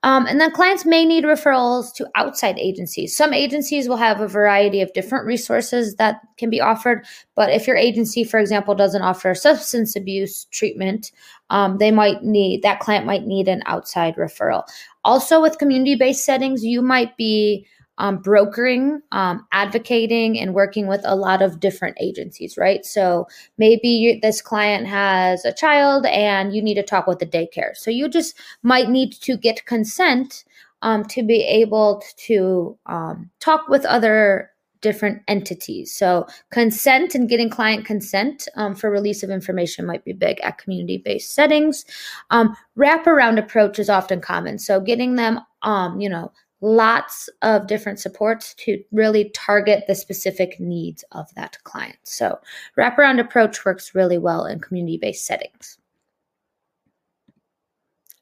Um, 0.04 0.26
and 0.26 0.40
then 0.40 0.50
clients 0.50 0.84
may 0.84 1.04
need 1.04 1.24
referrals 1.24 1.94
to 1.94 2.08
outside 2.16 2.58
agencies. 2.58 3.16
Some 3.16 3.32
agencies 3.32 3.88
will 3.88 3.96
have 3.96 4.20
a 4.20 4.26
variety 4.26 4.80
of 4.80 4.92
different 4.92 5.26
resources 5.26 5.94
that 5.96 6.20
can 6.38 6.50
be 6.50 6.60
offered. 6.60 7.06
But 7.36 7.50
if 7.50 7.66
your 7.66 7.76
agency, 7.76 8.24
for 8.24 8.40
example, 8.40 8.74
doesn't 8.74 9.02
offer 9.02 9.34
substance 9.34 9.94
abuse 9.94 10.46
treatment, 10.46 11.12
um, 11.50 11.78
they 11.78 11.92
might 11.92 12.24
need 12.24 12.62
that 12.62 12.80
client 12.80 13.06
might 13.06 13.26
need 13.26 13.46
an 13.46 13.62
outside 13.66 14.16
referral. 14.16 14.64
Also, 15.04 15.40
with 15.40 15.58
community 15.58 15.94
based 15.94 16.24
settings, 16.24 16.64
you 16.64 16.82
might 16.82 17.16
be 17.16 17.66
um, 17.98 18.18
brokering, 18.18 19.00
um, 19.12 19.46
advocating, 19.52 20.38
and 20.38 20.54
working 20.54 20.86
with 20.86 21.02
a 21.04 21.16
lot 21.16 21.42
of 21.42 21.60
different 21.60 21.96
agencies, 22.00 22.56
right? 22.56 22.84
So 22.84 23.26
maybe 23.58 23.88
you, 23.88 24.20
this 24.20 24.40
client 24.40 24.86
has 24.86 25.44
a 25.44 25.52
child 25.52 26.06
and 26.06 26.54
you 26.54 26.62
need 26.62 26.74
to 26.74 26.82
talk 26.82 27.06
with 27.06 27.18
the 27.18 27.26
daycare. 27.26 27.76
So 27.76 27.90
you 27.90 28.08
just 28.08 28.36
might 28.62 28.88
need 28.88 29.12
to 29.12 29.36
get 29.36 29.66
consent 29.66 30.44
um, 30.82 31.04
to 31.04 31.22
be 31.22 31.42
able 31.42 32.02
to 32.26 32.76
um, 32.86 33.30
talk 33.40 33.68
with 33.68 33.84
other 33.84 34.50
different 34.80 35.22
entities. 35.28 35.94
So 35.94 36.26
consent 36.50 37.14
and 37.14 37.28
getting 37.28 37.48
client 37.48 37.84
consent 37.84 38.48
um, 38.56 38.74
for 38.74 38.90
release 38.90 39.22
of 39.22 39.30
information 39.30 39.86
might 39.86 40.04
be 40.04 40.12
big 40.12 40.40
at 40.40 40.58
community-based 40.58 41.32
settings. 41.32 41.84
Um, 42.30 42.56
wraparound 42.76 43.38
approach 43.38 43.78
is 43.78 43.88
often 43.88 44.20
common. 44.20 44.58
So 44.58 44.80
getting 44.80 45.14
them, 45.14 45.38
um, 45.62 46.00
you 46.00 46.08
know, 46.08 46.32
lots 46.62 47.28
of 47.42 47.66
different 47.66 47.98
supports 47.98 48.54
to 48.54 48.82
really 48.92 49.30
target 49.30 49.84
the 49.86 49.94
specific 49.94 50.58
needs 50.58 51.04
of 51.12 51.26
that 51.34 51.58
client. 51.64 51.98
So, 52.04 52.38
wraparound 52.78 53.20
approach 53.20 53.64
works 53.64 53.94
really 53.94 54.18
well 54.18 54.46
in 54.46 54.60
community 54.60 54.96
based 54.96 55.26
settings. 55.26 55.78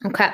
Okay. 0.04 0.30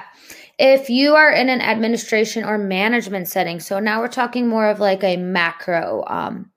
If 0.58 0.88
you 0.88 1.16
are 1.16 1.30
in 1.30 1.48
an 1.48 1.60
administration 1.60 2.44
or 2.44 2.56
management 2.56 3.28
setting, 3.28 3.58
so 3.60 3.80
now 3.80 4.00
we're 4.00 4.08
talking 4.08 4.48
more 4.48 4.68
of 4.68 4.78
like 4.78 5.02
a 5.02 5.16
macro 5.16 6.04
um, 6.06 6.50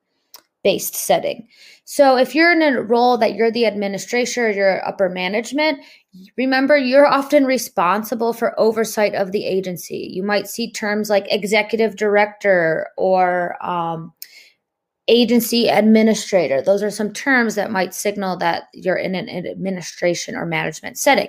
based 0.62 0.94
setting. 0.94 1.48
So 1.84 2.16
if 2.16 2.34
you're 2.34 2.52
in 2.52 2.62
a 2.62 2.82
role 2.82 3.18
that 3.18 3.34
you're 3.34 3.50
the 3.50 3.64
administrator, 3.64 4.50
you're 4.50 4.86
upper 4.86 5.08
management, 5.08 5.80
remember 6.36 6.76
you're 6.76 7.06
often 7.06 7.44
responsible 7.44 8.32
for 8.32 8.58
oversight 8.58 9.14
of 9.14 9.32
the 9.32 9.46
agency. 9.46 10.10
You 10.12 10.22
might 10.22 10.48
see 10.48 10.72
terms 10.72 11.10
like 11.10 11.26
executive 11.30 11.96
director 11.96 12.88
or 12.96 13.56
um, 13.64 14.12
agency 15.08 15.68
administrator. 15.68 16.62
Those 16.62 16.82
are 16.82 16.90
some 16.90 17.12
terms 17.12 17.54
that 17.54 17.70
might 17.70 17.94
signal 17.94 18.36
that 18.38 18.64
you're 18.74 18.96
in 18.96 19.14
an 19.14 19.46
administration 19.46 20.36
or 20.36 20.46
management 20.46 20.98
setting. 20.98 21.28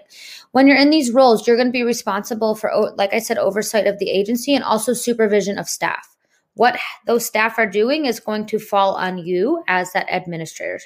When 0.52 0.68
you're 0.68 0.78
in 0.78 0.90
these 0.90 1.12
roles, 1.12 1.48
you're 1.48 1.58
going 1.58 1.68
to 1.68 1.72
be 1.72 1.84
responsible 1.84 2.56
for, 2.56 2.94
like 2.96 3.14
I 3.14 3.20
said, 3.20 3.38
oversight 3.38 3.88
of 3.88 4.00
the 4.00 4.10
agency 4.10 4.54
and 4.56 4.64
also 4.64 4.94
supervision 4.94 5.58
of 5.58 5.70
staff 5.70 6.08
what 6.56 6.78
those 7.06 7.26
staff 7.26 7.58
are 7.58 7.70
doing 7.70 8.06
is 8.06 8.20
going 8.20 8.46
to 8.48 8.60
fall 8.60 8.96
on 8.96 9.18
you 9.18 9.64
as 9.68 9.94
that 9.94 10.08
administrator. 10.10 10.82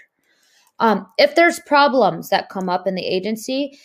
Um, 0.79 1.07
if 1.17 1.35
there's 1.35 1.59
problems 1.61 2.29
that 2.29 2.49
come 2.49 2.69
up 2.69 2.87
in 2.87 2.95
the 2.95 3.05
agency, 3.05 3.77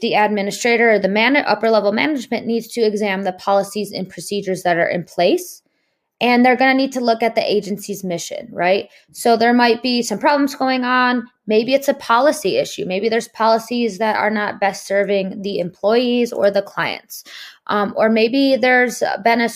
the 0.00 0.14
administrator 0.14 0.92
or 0.92 0.98
the 0.98 1.08
man- 1.08 1.36
upper 1.36 1.70
level 1.70 1.92
management 1.92 2.46
needs 2.46 2.68
to 2.68 2.80
examine 2.80 3.24
the 3.24 3.32
policies 3.32 3.92
and 3.92 4.08
procedures 4.08 4.62
that 4.62 4.76
are 4.76 4.88
in 4.88 5.04
place 5.04 5.62
and 6.20 6.44
they're 6.44 6.56
going 6.56 6.70
to 6.70 6.76
need 6.76 6.92
to 6.92 7.00
look 7.00 7.22
at 7.22 7.34
the 7.34 7.52
agency's 7.52 8.04
mission, 8.04 8.48
right? 8.52 8.88
So 9.12 9.36
there 9.36 9.52
might 9.52 9.82
be 9.82 10.02
some 10.02 10.18
problems 10.18 10.54
going 10.54 10.84
on. 10.84 11.26
Maybe 11.46 11.74
it's 11.74 11.88
a 11.88 11.94
policy 11.94 12.56
issue. 12.56 12.86
Maybe 12.86 13.08
there's 13.08 13.28
policies 13.28 13.98
that 13.98 14.16
are 14.16 14.30
not 14.30 14.60
best 14.60 14.86
serving 14.86 15.42
the 15.42 15.58
employees 15.58 16.32
or 16.32 16.50
the 16.50 16.62
clients. 16.62 17.24
Um, 17.66 17.94
or 17.96 18.08
maybe 18.08 18.56
there's 18.56 19.02
been 19.22 19.40
a, 19.40 19.48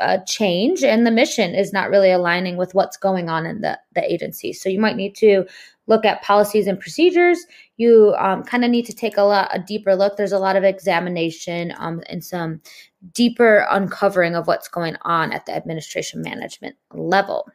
a, 0.00 0.22
change 0.26 0.84
and 0.84 1.06
the 1.06 1.10
mission 1.10 1.54
is 1.54 1.72
not 1.72 1.90
really 1.90 2.10
aligning 2.10 2.56
with 2.56 2.74
what's 2.74 2.96
going 2.96 3.28
on 3.28 3.46
in 3.46 3.62
the, 3.62 3.78
the 3.94 4.12
agency. 4.12 4.52
So 4.52 4.68
you 4.68 4.78
might 4.78 4.96
need 4.96 5.14
to 5.16 5.44
look 5.86 6.04
at 6.04 6.22
policies 6.22 6.66
and 6.66 6.78
procedures. 6.80 7.44
You 7.76 8.14
um, 8.18 8.42
kind 8.42 8.64
of 8.64 8.70
need 8.70 8.86
to 8.86 8.94
take 8.94 9.16
a 9.16 9.22
lot 9.22 9.50
a 9.52 9.58
deeper 9.58 9.94
look. 9.94 10.16
There's 10.16 10.32
a 10.32 10.38
lot 10.38 10.56
of 10.56 10.64
examination 10.64 11.74
um, 11.78 12.02
and 12.06 12.24
some 12.24 12.60
deeper 13.12 13.66
uncovering 13.70 14.34
of 14.34 14.46
what's 14.46 14.68
going 14.68 14.96
on 15.02 15.32
at 15.32 15.46
the 15.46 15.54
administration 15.54 16.22
management 16.22 16.76
level. 16.92 17.48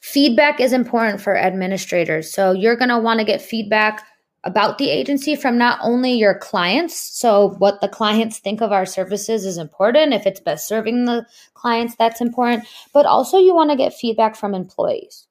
Feedback 0.00 0.60
is 0.60 0.72
important 0.72 1.20
for 1.20 1.36
administrators. 1.36 2.32
So 2.32 2.52
you're 2.52 2.76
going 2.76 2.88
to 2.88 2.98
want 2.98 3.20
to 3.20 3.26
get 3.26 3.42
feedback 3.42 4.04
about 4.44 4.78
the 4.78 4.88
agency 4.88 5.36
from 5.36 5.58
not 5.58 5.78
only 5.82 6.12
your 6.12 6.34
clients, 6.34 6.96
so 6.96 7.50
what 7.58 7.80
the 7.80 7.88
clients 7.88 8.38
think 8.38 8.62
of 8.62 8.72
our 8.72 8.86
services 8.86 9.44
is 9.44 9.58
important. 9.58 10.14
If 10.14 10.26
it's 10.26 10.40
best 10.40 10.66
serving 10.66 11.04
the 11.04 11.26
clients, 11.54 11.94
that's 11.96 12.20
important. 12.20 12.66
But 12.94 13.06
also, 13.06 13.38
you 13.38 13.54
want 13.54 13.70
to 13.70 13.76
get 13.76 13.92
feedback 13.92 14.34
from 14.36 14.54
employees. 14.54 15.26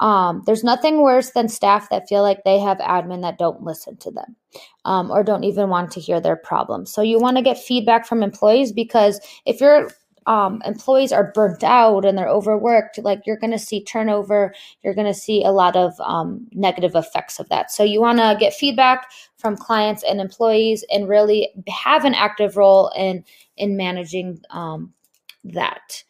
Um, 0.00 0.42
there's 0.44 0.64
nothing 0.64 1.00
worse 1.00 1.30
than 1.30 1.48
staff 1.48 1.88
that 1.90 2.08
feel 2.08 2.22
like 2.22 2.44
they 2.44 2.58
have 2.58 2.78
admin 2.78 3.22
that 3.22 3.38
don't 3.38 3.62
listen 3.62 3.96
to 3.98 4.10
them 4.10 4.36
um, 4.84 5.10
or 5.10 5.22
don't 5.22 5.44
even 5.44 5.70
want 5.70 5.90
to 5.92 6.00
hear 6.00 6.20
their 6.20 6.36
problems. 6.36 6.92
So 6.92 7.02
you 7.02 7.18
want 7.18 7.38
to 7.38 7.42
get 7.42 7.58
feedback 7.58 8.06
from 8.06 8.22
employees 8.22 8.72
because 8.72 9.20
if 9.46 9.60
your 9.60 9.90
um, 10.26 10.60
employees 10.64 11.12
are 11.12 11.32
burnt 11.32 11.62
out 11.62 12.04
and 12.04 12.18
they're 12.18 12.28
overworked, 12.28 12.98
like 12.98 13.22
you're 13.26 13.38
going 13.38 13.52
to 13.52 13.58
see 13.58 13.84
turnover, 13.84 14.52
you're 14.82 14.94
going 14.94 15.06
to 15.06 15.14
see 15.14 15.44
a 15.44 15.52
lot 15.52 15.76
of 15.76 15.98
um, 16.00 16.46
negative 16.52 16.94
effects 16.94 17.38
of 17.38 17.48
that. 17.48 17.70
So 17.70 17.82
you 17.82 18.00
want 18.00 18.18
to 18.18 18.36
get 18.38 18.52
feedback 18.52 19.08
from 19.38 19.56
clients 19.56 20.02
and 20.02 20.20
employees 20.20 20.84
and 20.90 21.08
really 21.08 21.50
have 21.68 22.04
an 22.04 22.14
active 22.14 22.56
role 22.56 22.90
in 22.96 23.24
in 23.56 23.76
managing 23.76 24.40
um, 24.50 24.92
that. 25.44 26.02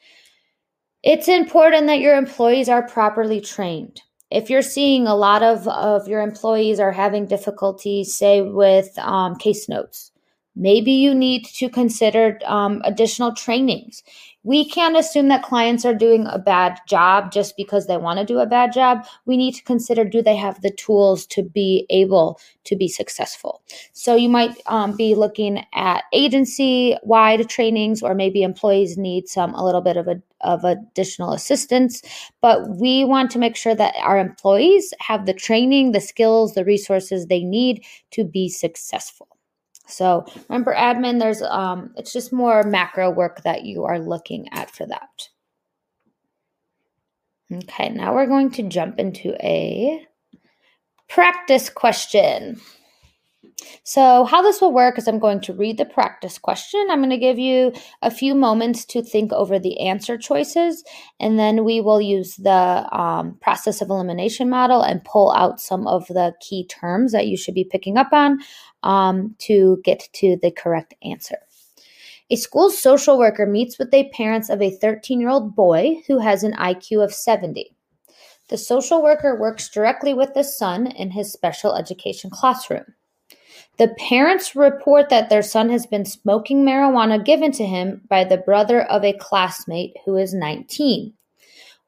It's 1.07 1.29
important 1.29 1.87
that 1.87 2.01
your 2.01 2.17
employees 2.17 2.69
are 2.69 2.83
properly 2.83 3.41
trained. 3.41 4.03
If 4.29 4.51
you're 4.51 4.61
seeing 4.61 5.07
a 5.07 5.15
lot 5.15 5.41
of, 5.41 5.69
of 5.69 6.09
your 6.09 6.21
employees 6.21 6.81
are 6.81 6.91
having 6.91 7.27
difficulty, 7.27 8.03
say, 8.03 8.43
with 8.43 8.99
um, 8.99 9.37
case 9.37 9.69
notes, 9.69 10.11
maybe 10.57 10.91
you 10.91 11.15
need 11.15 11.45
to 11.59 11.69
consider 11.69 12.41
um, 12.45 12.83
additional 12.85 13.33
trainings 13.33 14.03
we 14.47 14.65
can't 14.65 14.97
assume 14.97 15.27
that 15.27 15.43
clients 15.43 15.85
are 15.85 15.93
doing 15.93 16.25
a 16.27 16.39
bad 16.39 16.79
job 16.87 17.33
just 17.33 17.57
because 17.57 17.89
they 17.89 17.97
want 17.97 18.21
to 18.21 18.25
do 18.25 18.39
a 18.39 18.47
bad 18.47 18.73
job. 18.73 19.05
We 19.25 19.37
need 19.37 19.57
to 19.57 19.65
consider 19.65 20.05
do 20.05 20.23
they 20.23 20.37
have 20.37 20.63
the 20.63 20.71
tools 20.71 21.27
to 21.27 21.43
be 21.43 21.85
able 21.91 22.39
to 22.63 22.77
be 22.77 22.87
successful? 22.87 23.61
So 23.93 24.15
you 24.15 24.29
might 24.29 24.57
um, 24.67 24.97
be 24.97 25.17
looking 25.17 25.65
at 25.75 26.05
agency 26.13 26.97
wide 27.03 27.49
trainings, 27.49 28.05
or 28.05 28.15
maybe 28.15 28.45
employees 28.45 28.97
need 28.97 29.29
some 29.29 29.53
a 29.53 29.65
little 29.65 29.81
bit 29.81 29.97
of 29.97 30.07
a 30.07 30.23
of 30.43 30.63
additional 30.63 31.33
assistance. 31.33 32.03
But 32.41 32.69
we 32.69 33.05
want 33.05 33.33
to 33.33 33.41
make 33.41 33.57
sure 33.57 33.75
that 33.75 33.97
our 34.01 34.17
employees 34.17 34.95
have 35.01 35.27
the 35.27 35.35
training, 35.35 35.91
the 35.91 36.01
skills, 36.01 36.55
the 36.55 36.65
resources 36.65 37.27
they 37.27 37.43
need 37.43 37.85
to 38.13 38.23
be 38.23 38.49
successful. 38.49 39.36
So 39.87 40.27
remember 40.49 40.75
admin, 40.75 41.21
there's 41.21 41.43
um 41.43 41.93
it's 41.97 42.13
just 42.13 42.33
more 42.33 42.63
macro 42.63 43.11
work 43.11 43.43
that 43.43 43.65
you 43.65 43.85
are 43.85 43.99
looking 43.99 44.49
at 44.53 44.71
for 44.71 44.87
that. 44.87 45.29
Okay, 47.53 47.91
now 47.91 48.15
we're 48.15 48.27
going 48.27 48.51
to 48.53 48.65
jump 48.65 48.99
into 48.99 49.35
a 49.45 50.05
practice 51.09 51.71
question. 51.71 52.61
So, 53.85 54.25
how 54.25 54.43
this 54.43 54.61
will 54.61 54.73
work 54.73 54.99
is 54.99 55.09
I'm 55.09 55.19
going 55.19 55.41
to 55.43 55.55
read 55.55 55.79
the 55.79 55.87
practice 55.87 56.39
question. 56.39 56.89
I'm 56.91 56.99
going 56.99 57.11
to 57.11 57.17
give 57.17 57.39
you 57.39 57.73
a 58.03 58.11
few 58.11 58.35
moments 58.35 58.85
to 58.87 59.03
think 59.03 59.33
over 59.33 59.59
the 59.59 59.81
answer 59.81 60.19
choices, 60.19 60.85
and 61.21 61.39
then 61.39 61.65
we 61.65 61.81
will 61.81 62.01
use 62.01 62.37
the 62.37 62.53
um, 62.53 63.39
process 63.41 63.81
of 63.81 63.89
elimination 63.89 64.51
model 64.51 64.83
and 64.83 65.05
pull 65.05 65.33
out 65.33 65.61
some 65.61 65.87
of 65.87 66.07
the 66.09 66.35
key 66.41 66.67
terms 66.67 67.13
that 67.13 67.29
you 67.29 67.37
should 67.37 67.55
be 67.55 67.65
picking 67.65 67.97
up 67.97 68.13
on 68.13 68.41
um, 68.83 69.35
to 69.39 69.81
get 69.85 70.07
to 70.15 70.37
the 70.43 70.51
correct 70.51 70.95
answer. 71.03 71.39
A 72.29 72.37
school 72.37 72.71
social 72.71 73.17
worker 73.19 73.47
meets 73.47 73.79
with 73.79 73.91
the 73.91 74.11
parents 74.13 74.51
of 74.51 74.61
a 74.61 74.71
13 74.71 75.21
year 75.21 75.31
old 75.31 75.57
boy 75.57 76.03
who 76.07 76.19
has 76.19 76.43
an 76.43 76.53
IQ 76.55 77.05
of 77.05 77.15
70. 77.15 77.75
The 78.49 78.59
social 78.59 79.03
worker 79.03 79.39
works 79.39 79.69
directly 79.69 80.13
with 80.13 80.35
the 80.35 80.45
son 80.45 80.89
in 80.89 81.13
his 81.13 81.33
special 81.33 81.75
education 81.75 82.31
classroom. 82.31 82.95
The 83.79 83.89
parents 83.89 84.57
report 84.57 85.11
that 85.11 85.29
their 85.29 85.43
son 85.43 85.69
has 85.71 85.87
been 85.87 86.07
smoking 86.07 86.65
marijuana 86.65 87.23
given 87.23 87.53
to 87.53 87.67
him 87.67 88.03
by 88.09 88.25
the 88.25 88.39
brother 88.39 88.83
of 88.83 89.05
a 89.05 89.13
classmate 89.13 89.95
who 90.05 90.17
is 90.17 90.33
19. 90.33 91.13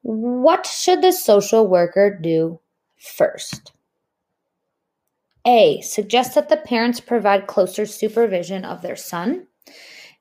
What 0.01 0.67
should 0.67 1.01
the 1.01 1.11
social 1.11 1.67
worker 1.67 2.15
do 2.15 2.59
first? 2.97 3.73
A. 5.47 5.81
Suggest 5.81 6.35
that 6.35 6.49
the 6.49 6.57
parents 6.57 6.99
provide 6.99 7.47
closer 7.47 7.85
supervision 7.85 8.65
of 8.65 8.81
their 8.81 8.95
son. 8.95 9.47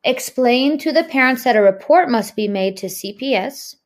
Explain 0.05 0.79
to 0.79 0.93
the 0.93 1.05
parents 1.05 1.45
that 1.45 1.57
a 1.57 1.61
report 1.61 2.09
must 2.09 2.35
be 2.35 2.49
made 2.49 2.77
to 2.79 2.87
CPS. 2.87 3.77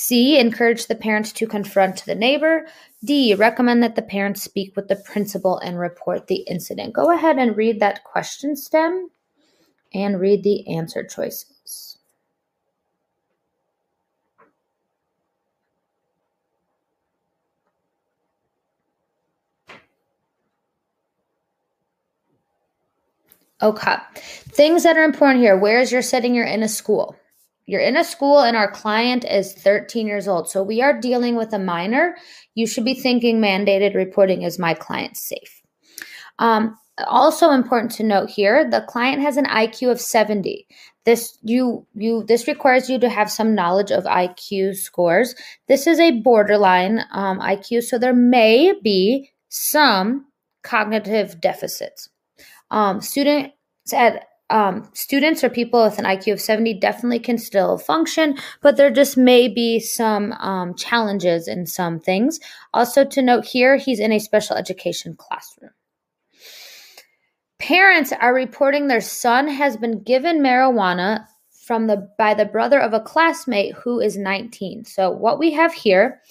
C. 0.00 0.38
Encourage 0.38 0.86
the 0.86 0.94
parents 0.94 1.32
to 1.32 1.44
confront 1.44 2.04
the 2.04 2.14
neighbor. 2.14 2.66
D. 3.04 3.34
Recommend 3.34 3.82
that 3.82 3.96
the 3.96 4.02
parents 4.02 4.44
speak 4.44 4.76
with 4.76 4.86
the 4.86 4.94
principal 4.94 5.58
and 5.58 5.76
report 5.76 6.28
the 6.28 6.44
incident. 6.46 6.92
Go 6.92 7.10
ahead 7.10 7.36
and 7.36 7.56
read 7.56 7.80
that 7.80 8.04
question 8.04 8.54
stem 8.54 9.10
and 9.92 10.20
read 10.20 10.44
the 10.44 10.68
answer 10.68 11.02
choices. 11.02 11.98
Okay. 23.60 23.96
Things 24.14 24.84
that 24.84 24.96
are 24.96 25.02
important 25.02 25.40
here. 25.40 25.56
Where 25.56 25.80
is 25.80 25.90
your 25.90 26.02
setting? 26.02 26.36
You're 26.36 26.46
in 26.46 26.62
a 26.62 26.68
school. 26.68 27.16
You're 27.68 27.82
in 27.82 27.98
a 27.98 28.02
school 28.02 28.40
and 28.40 28.56
our 28.56 28.70
client 28.70 29.26
is 29.26 29.52
13 29.52 30.06
years 30.06 30.26
old. 30.26 30.48
So 30.48 30.62
we 30.62 30.80
are 30.80 30.98
dealing 30.98 31.36
with 31.36 31.52
a 31.52 31.58
minor. 31.58 32.16
You 32.54 32.66
should 32.66 32.86
be 32.86 32.94
thinking 32.94 33.42
mandated 33.42 33.94
reporting 33.94 34.40
is 34.40 34.58
my 34.58 34.72
client 34.72 35.18
safe. 35.18 35.60
Um, 36.38 36.78
also 37.06 37.50
important 37.50 37.92
to 37.92 38.04
note 38.04 38.30
here, 38.30 38.68
the 38.68 38.80
client 38.88 39.20
has 39.20 39.36
an 39.36 39.44
IQ 39.44 39.90
of 39.90 40.00
70. 40.00 40.66
This 41.04 41.36
you 41.42 41.86
you 41.94 42.24
this 42.26 42.48
requires 42.48 42.88
you 42.88 42.98
to 43.00 43.10
have 43.10 43.30
some 43.30 43.54
knowledge 43.54 43.90
of 43.90 44.04
IQ 44.04 44.76
scores. 44.76 45.34
This 45.68 45.86
is 45.86 46.00
a 46.00 46.22
borderline 46.22 47.00
um, 47.12 47.38
IQ, 47.38 47.82
so 47.82 47.98
there 47.98 48.14
may 48.14 48.72
be 48.82 49.30
some 49.50 50.24
cognitive 50.62 51.38
deficits. 51.38 52.08
Um, 52.70 53.02
students 53.02 53.52
at 53.92 54.24
um, 54.50 54.88
students 54.94 55.44
or 55.44 55.50
people 55.50 55.82
with 55.82 55.98
an 55.98 56.04
IQ 56.04 56.34
of 56.34 56.40
70 56.40 56.74
definitely 56.80 57.18
can 57.18 57.38
still 57.38 57.76
function, 57.78 58.36
but 58.62 58.76
there 58.76 58.90
just 58.90 59.16
may 59.16 59.48
be 59.48 59.78
some 59.78 60.32
um, 60.32 60.74
challenges 60.74 61.48
in 61.48 61.66
some 61.66 62.00
things. 62.00 62.40
Also, 62.72 63.04
to 63.04 63.22
note 63.22 63.44
here, 63.44 63.76
he's 63.76 64.00
in 64.00 64.12
a 64.12 64.18
special 64.18 64.56
education 64.56 65.16
classroom. 65.16 65.70
Parents 67.58 68.12
are 68.12 68.32
reporting 68.32 68.86
their 68.86 69.00
son 69.00 69.48
has 69.48 69.76
been 69.76 70.02
given 70.02 70.40
marijuana 70.40 71.26
from 71.50 71.86
the 71.86 72.08
by 72.16 72.32
the 72.32 72.46
brother 72.46 72.78
of 72.78 72.94
a 72.94 73.00
classmate 73.00 73.74
who 73.74 74.00
is 74.00 74.16
19. 74.16 74.84
So 74.84 75.10
what 75.10 75.38
we 75.38 75.52
have 75.52 75.74
here, 75.74 76.22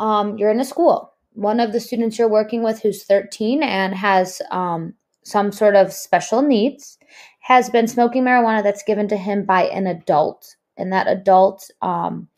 um, 0.00 0.38
you're 0.38 0.50
in 0.50 0.58
a 0.58 0.64
school. 0.64 1.12
One 1.34 1.60
of 1.60 1.72
the 1.72 1.78
students 1.78 2.18
you're 2.18 2.28
working 2.28 2.62
with 2.62 2.82
who's 2.82 3.04
13 3.04 3.62
and 3.62 3.94
has 3.94 4.42
um, 4.50 4.94
some 5.24 5.52
sort 5.52 5.76
of 5.76 5.92
special 5.92 6.42
needs 6.42 6.98
has 7.42 7.68
been 7.68 7.88
smoking 7.88 8.24
marijuana 8.24 8.62
that's 8.62 8.84
given 8.84 9.08
to 9.08 9.16
him 9.16 9.44
by 9.44 9.64
an 9.64 9.86
adult, 9.86 10.56
and 10.76 10.92
that 10.92 11.08
adult 11.08 11.70
um, 11.82 12.28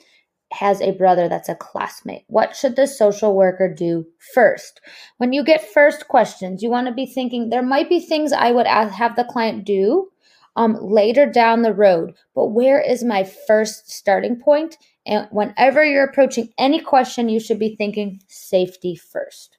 has 0.50 0.80
a 0.80 0.92
brother 0.92 1.28
that's 1.28 1.48
a 1.48 1.54
classmate. 1.54 2.24
What 2.28 2.56
should 2.56 2.76
the 2.76 2.86
social 2.86 3.36
worker 3.36 3.72
do 3.72 4.06
first? 4.34 4.80
When 5.18 5.32
you 5.32 5.44
get 5.44 5.72
first 5.72 6.08
questions, 6.08 6.62
you 6.62 6.70
want 6.70 6.86
to 6.86 6.94
be 6.94 7.06
thinking 7.06 7.50
there 7.50 7.62
might 7.62 7.88
be 7.88 8.00
things 8.00 8.32
I 8.32 8.50
would 8.50 8.66
have 8.66 9.16
the 9.16 9.24
client 9.24 9.64
do 9.64 10.08
um, 10.56 10.78
later 10.80 11.26
down 11.26 11.62
the 11.62 11.74
road, 11.74 12.14
but 12.34 12.46
where 12.46 12.80
is 12.80 13.04
my 13.04 13.24
first 13.24 13.90
starting 13.90 14.40
point? 14.40 14.78
And 15.06 15.28
whenever 15.30 15.84
you're 15.84 16.04
approaching 16.04 16.50
any 16.56 16.80
question, 16.80 17.28
you 17.28 17.40
should 17.40 17.58
be 17.58 17.76
thinking 17.76 18.22
safety 18.28 18.94
first. 18.94 19.58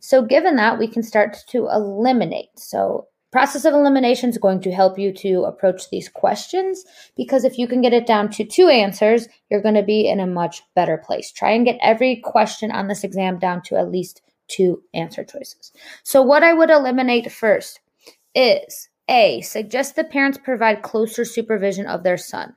So, 0.00 0.22
given 0.22 0.56
that, 0.56 0.78
we 0.78 0.86
can 0.86 1.02
start 1.02 1.36
to 1.48 1.68
eliminate. 1.68 2.58
So, 2.58 3.08
Process 3.30 3.66
of 3.66 3.74
elimination 3.74 4.30
is 4.30 4.38
going 4.38 4.60
to 4.62 4.72
help 4.72 4.98
you 4.98 5.12
to 5.12 5.44
approach 5.44 5.90
these 5.90 6.08
questions 6.08 6.84
because 7.14 7.44
if 7.44 7.58
you 7.58 7.68
can 7.68 7.82
get 7.82 7.92
it 7.92 8.06
down 8.06 8.30
to 8.30 8.44
two 8.44 8.68
answers, 8.68 9.28
you're 9.50 9.60
going 9.60 9.74
to 9.74 9.82
be 9.82 10.08
in 10.08 10.18
a 10.18 10.26
much 10.26 10.62
better 10.74 10.96
place. 10.96 11.30
Try 11.30 11.50
and 11.50 11.66
get 11.66 11.78
every 11.82 12.16
question 12.16 12.70
on 12.70 12.88
this 12.88 13.04
exam 13.04 13.38
down 13.38 13.60
to 13.64 13.76
at 13.76 13.92
least 13.92 14.22
two 14.48 14.82
answer 14.94 15.24
choices. 15.24 15.72
So, 16.04 16.22
what 16.22 16.42
I 16.42 16.54
would 16.54 16.70
eliminate 16.70 17.30
first 17.30 17.80
is 18.34 18.88
A, 19.10 19.42
suggest 19.42 19.96
the 19.96 20.04
parents 20.04 20.38
provide 20.42 20.82
closer 20.82 21.26
supervision 21.26 21.86
of 21.86 22.04
their 22.04 22.16
son. 22.16 22.54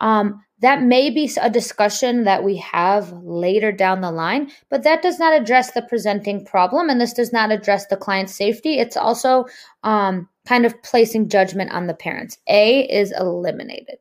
Um, 0.00 0.42
that 0.60 0.82
may 0.82 1.10
be 1.10 1.30
a 1.40 1.50
discussion 1.50 2.24
that 2.24 2.42
we 2.42 2.56
have 2.56 3.12
later 3.22 3.72
down 3.72 4.00
the 4.00 4.10
line, 4.10 4.50
but 4.70 4.84
that 4.84 5.02
does 5.02 5.18
not 5.18 5.38
address 5.38 5.72
the 5.72 5.82
presenting 5.82 6.46
problem, 6.46 6.88
and 6.88 6.98
this 6.98 7.12
does 7.12 7.32
not 7.32 7.52
address 7.52 7.86
the 7.86 7.96
client's 7.96 8.34
safety. 8.34 8.78
It's 8.78 8.96
also 8.96 9.44
um, 9.82 10.28
kind 10.46 10.64
of 10.64 10.82
placing 10.82 11.28
judgment 11.28 11.72
on 11.72 11.86
the 11.86 11.94
parents. 11.94 12.38
A 12.48 12.80
is 12.82 13.12
eliminated. 13.18 13.96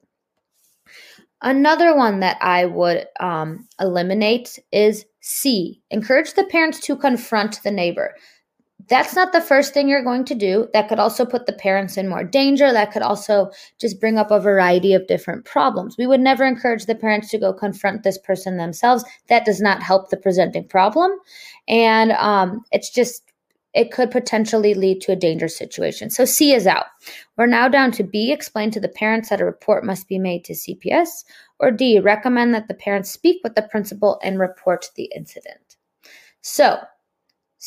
Another 1.42 1.96
one 1.96 2.22
that 2.22 2.38
I 2.42 2.66
would 2.66 3.06
um, 3.20 3.68
eliminate 3.80 4.58
is 4.72 5.06
C. 5.20 5.82
Encourage 5.92 6.34
the 6.34 6.46
parents 6.46 6.80
to 6.82 6.96
confront 6.96 7.62
the 7.64 7.72
neighbor 7.72 8.16
that's 8.88 9.15
not 9.15 9.32
the 9.32 9.41
first 9.41 9.74
thing 9.74 9.88
you're 9.88 10.04
going 10.04 10.26
to 10.26 10.36
do. 10.36 10.67
That 10.74 10.88
could 10.88 11.00
also 11.00 11.26
put 11.26 11.45
the 11.45 11.54
parents 11.54 11.98
in 11.98 12.08
more 12.08 12.24
danger. 12.24 12.71
That 12.71 12.91
could 12.91 13.02
also 13.02 13.52
just 13.80 14.00
bring 14.00 14.17
up 14.17 14.32
a 14.32 14.39
variety 14.39 14.93
of 14.93 15.08
different 15.08 15.45
problems. 15.45 15.95
We 15.98 16.08
would 16.08 16.19
never 16.19 16.45
encourage 16.45 16.86
the 16.86 16.95
parents 16.95 17.30
to 17.32 17.39
go 17.39 17.54
confront 17.54 18.04
this 18.04 18.17
person 18.17 18.58
themselves. 18.58 19.04
That 19.28 19.45
does 19.45 19.60
not 19.60 19.82
help 19.82 20.10
the 20.10 20.17
presenting 20.17 20.67
problem. 20.67 21.12
And 21.67 22.12
um, 22.13 22.62
it's 22.71 22.91
just, 22.91 23.24
it 23.74 23.91
could 23.91 24.12
potentially 24.12 24.74
lead 24.74 25.02
to 25.02 25.12
a 25.12 25.17
dangerous 25.17 25.58
situation. 25.58 26.10
So 26.10 26.24
C 26.24 26.54
is 26.54 26.67
out. 26.67 26.86
We're 27.38 27.48
now 27.48 27.67
down 27.67 27.91
to 27.93 28.04
B, 28.04 28.32
explain 28.32 28.71
to 28.71 28.80
the 28.80 28.88
parents 28.88 29.30
that 29.30 29.41
a 29.41 29.45
report 29.45 29.84
must 29.84 30.08
be 30.08 30.19
made 30.19 30.45
to 30.45 30.54
CPS, 30.54 31.24
or 31.60 31.71
D, 31.71 32.00
recommend 32.00 32.54
that 32.54 32.67
the 32.67 32.74
parents 32.74 33.10
speak 33.10 33.41
with 33.43 33.56
the 33.56 33.63
principal 33.63 34.19
and 34.24 34.39
report 34.39 34.91
the 34.95 35.12
incident. 35.15 35.78
So 36.41 36.80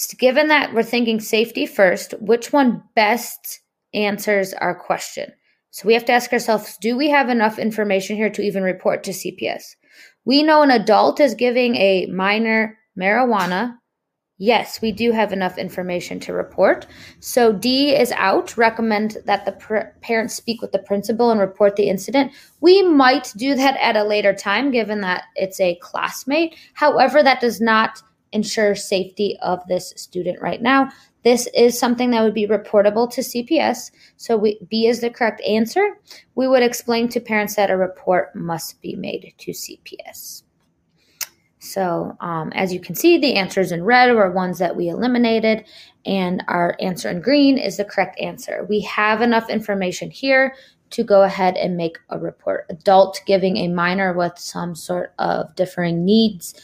given 0.07 0.49
that 0.49 0.75
we're 0.75 0.83
thinking 0.83 1.21
safety 1.21 1.67
first, 1.67 2.15
which 2.21 2.53
one 2.53 2.83
best 2.95 3.61
answers 3.95 4.53
our 4.55 4.75
question? 4.75 5.33
So 5.71 5.87
we 5.87 5.95
have 5.95 6.05
to 6.07 6.13
ask 6.13 6.33
ourselves 6.33 6.77
do 6.81 6.97
we 6.97 7.11
have 7.11 7.29
enough 7.29 7.59
information 7.59 8.17
here 8.17 8.31
to 8.31 8.43
even 8.43 8.63
report 8.63 9.05
to 9.05 9.11
CPS? 9.11 9.75
We 10.25 10.43
know 10.43 10.63
an 10.63 10.71
adult 10.71 11.21
is 11.21 11.35
giving 11.35 11.77
a 11.77 12.07
minor 12.07 12.79
marijuana. 12.99 13.77
Yes, 14.41 14.81
we 14.81 14.93
do 14.93 15.11
have 15.11 15.33
enough 15.33 15.59
information 15.59 16.21
to 16.21 16.33
report. 16.33 16.87
So 17.19 17.53
D 17.53 17.95
is 17.95 18.13
out. 18.13 18.57
Recommend 18.57 19.17
that 19.25 19.45
the 19.45 19.53
pr- 19.53 19.89
parents 20.01 20.35
speak 20.35 20.63
with 20.63 20.71
the 20.71 20.79
principal 20.79 21.33
and 21.33 21.41
report 21.41 21.75
the 21.75 21.89
incident. 21.89 22.33
We 22.61 22.83
might 22.83 23.33
do 23.37 23.57
that 23.57 23.77
at 23.81 23.97
a 23.97 24.05
later 24.05 24.33
time 24.33 24.71
given 24.71 25.01
that 25.01 25.25
it's 25.35 25.59
a 25.59 25.79
classmate. 25.83 26.55
However, 26.75 27.21
that 27.23 27.41
does 27.41 27.61
not 27.61 28.01
ensure 28.33 28.75
safety 28.75 29.39
of 29.43 29.67
this 29.69 29.93
student 29.97 30.41
right 30.41 30.61
now. 30.61 30.91
This 31.25 31.49
is 31.55 31.79
something 31.79 32.11
that 32.13 32.23
would 32.23 32.35
be 32.35 32.47
reportable 32.47 33.11
to 33.13 33.21
CPS. 33.21 33.91
So 34.17 34.37
we, 34.37 34.61
B 34.71 34.87
is 34.87 35.01
the 35.01 35.11
correct 35.11 35.43
answer. 35.43 35.99
We 36.35 36.47
would 36.47 36.63
explain 36.63 37.09
to 37.09 37.21
parents 37.21 37.57
that 37.57 37.71
a 37.71 37.77
report 37.77 38.35
must 38.35 38.81
be 38.81 38.95
made 38.95 39.35
to 39.37 39.51
CPS. 39.51 40.43
So 41.59 42.17
um, 42.21 42.53
as 42.55 42.73
you 42.73 42.81
can 42.81 42.95
see, 42.95 43.19
the 43.19 43.35
answers 43.35 43.73
in 43.73 43.85
red 43.85 44.15
were 44.15 44.31
ones 44.31 44.59
that 44.59 44.77
we 44.77 44.89
eliminated, 44.89 45.67
and 46.07 46.43
our 46.49 46.77
answer 46.81 47.11
in 47.11 47.21
green 47.21 47.59
is 47.59 47.77
the 47.77 47.85
correct 47.85 48.19
answer. 48.21 48.65
We 48.69 48.81
have 48.83 49.21
enough 49.21 49.51
information 49.51 50.11
here 50.11 50.55
to 50.91 51.03
go 51.03 51.23
ahead 51.23 51.57
and 51.57 51.77
make 51.77 51.99
a 52.11 52.19
report. 52.19 52.65
Adult 52.71 53.21
giving 53.27 53.57
a 53.59 53.69
minor 53.69 54.13
with 54.13 54.39
some 54.39 54.75
sort 54.75 55.13
of 55.19 55.55
differing 55.57 56.05
needs, 56.05 56.55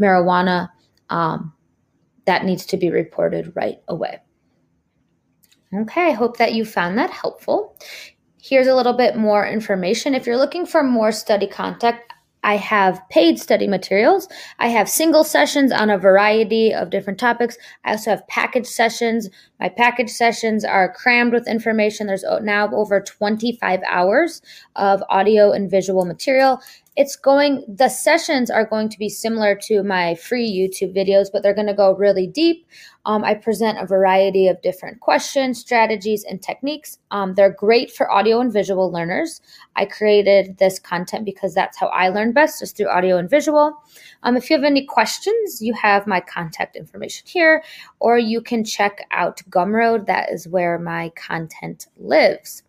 marijuana 0.00 0.70
um, 1.10 1.52
that 2.26 2.44
needs 2.44 2.66
to 2.66 2.76
be 2.76 2.90
reported 2.90 3.52
right 3.54 3.78
away. 3.88 4.20
Okay, 5.74 6.08
I 6.08 6.12
hope 6.12 6.36
that 6.36 6.54
you 6.54 6.64
found 6.64 6.98
that 6.98 7.10
helpful. 7.10 7.76
Here's 8.40 8.66
a 8.66 8.74
little 8.74 8.92
bit 8.92 9.16
more 9.16 9.46
information. 9.46 10.14
If 10.14 10.26
you're 10.26 10.36
looking 10.36 10.66
for 10.66 10.82
more 10.82 11.10
study 11.10 11.46
content, 11.46 11.96
I 12.44 12.58
have 12.58 13.00
paid 13.08 13.40
study 13.40 13.66
materials. 13.66 14.28
I 14.58 14.68
have 14.68 14.88
single 14.88 15.24
sessions 15.24 15.72
on 15.72 15.88
a 15.88 15.96
variety 15.96 16.74
of 16.74 16.90
different 16.90 17.18
topics. 17.18 17.56
I 17.84 17.92
also 17.92 18.10
have 18.10 18.28
package 18.28 18.66
sessions. 18.66 19.30
My 19.58 19.70
package 19.70 20.10
sessions 20.10 20.62
are 20.62 20.92
crammed 20.92 21.32
with 21.32 21.48
information. 21.48 22.06
There's 22.06 22.24
now 22.42 22.70
over 22.72 23.00
25 23.00 23.80
hours 23.88 24.42
of 24.76 25.02
audio 25.08 25.52
and 25.52 25.70
visual 25.70 26.04
material 26.04 26.60
it's 26.96 27.16
going 27.16 27.64
the 27.66 27.88
sessions 27.88 28.50
are 28.50 28.64
going 28.64 28.88
to 28.88 28.98
be 28.98 29.08
similar 29.08 29.56
to 29.56 29.82
my 29.82 30.14
free 30.14 30.48
youtube 30.48 30.94
videos 30.94 31.26
but 31.32 31.42
they're 31.42 31.54
going 31.54 31.66
to 31.66 31.74
go 31.74 31.94
really 31.94 32.26
deep. 32.26 32.66
Um, 33.06 33.24
i 33.24 33.34
present 33.34 33.78
a 33.78 33.86
variety 33.86 34.48
of 34.48 34.62
different 34.62 35.00
questions 35.00 35.60
strategies 35.60 36.24
and 36.24 36.40
techniques. 36.42 36.98
Um, 37.10 37.34
they're 37.34 37.52
great 37.52 37.90
for 37.90 38.10
audio 38.10 38.40
and 38.40 38.52
visual 38.52 38.90
learners. 38.90 39.40
I 39.76 39.84
created 39.86 40.58
this 40.58 40.78
content 40.78 41.24
because 41.24 41.54
that's 41.54 41.78
how 41.78 41.88
i 41.88 42.08
learn 42.08 42.32
best 42.32 42.62
is 42.62 42.72
through 42.72 42.88
audio 42.88 43.16
and 43.18 43.28
visual. 43.28 43.76
Um, 44.22 44.36
if 44.36 44.48
you 44.48 44.56
have 44.56 44.64
any 44.64 44.84
questions 44.84 45.60
you 45.60 45.74
have 45.74 46.06
my 46.06 46.20
contact 46.20 46.76
information 46.76 47.26
here 47.26 47.62
or 47.98 48.18
you 48.18 48.40
can 48.40 48.64
check 48.64 49.06
out 49.10 49.42
gumroad. 49.50 50.06
That 50.06 50.30
is 50.30 50.46
where 50.46 50.78
my 50.78 51.10
content 51.16 51.88
lives. 51.96 52.62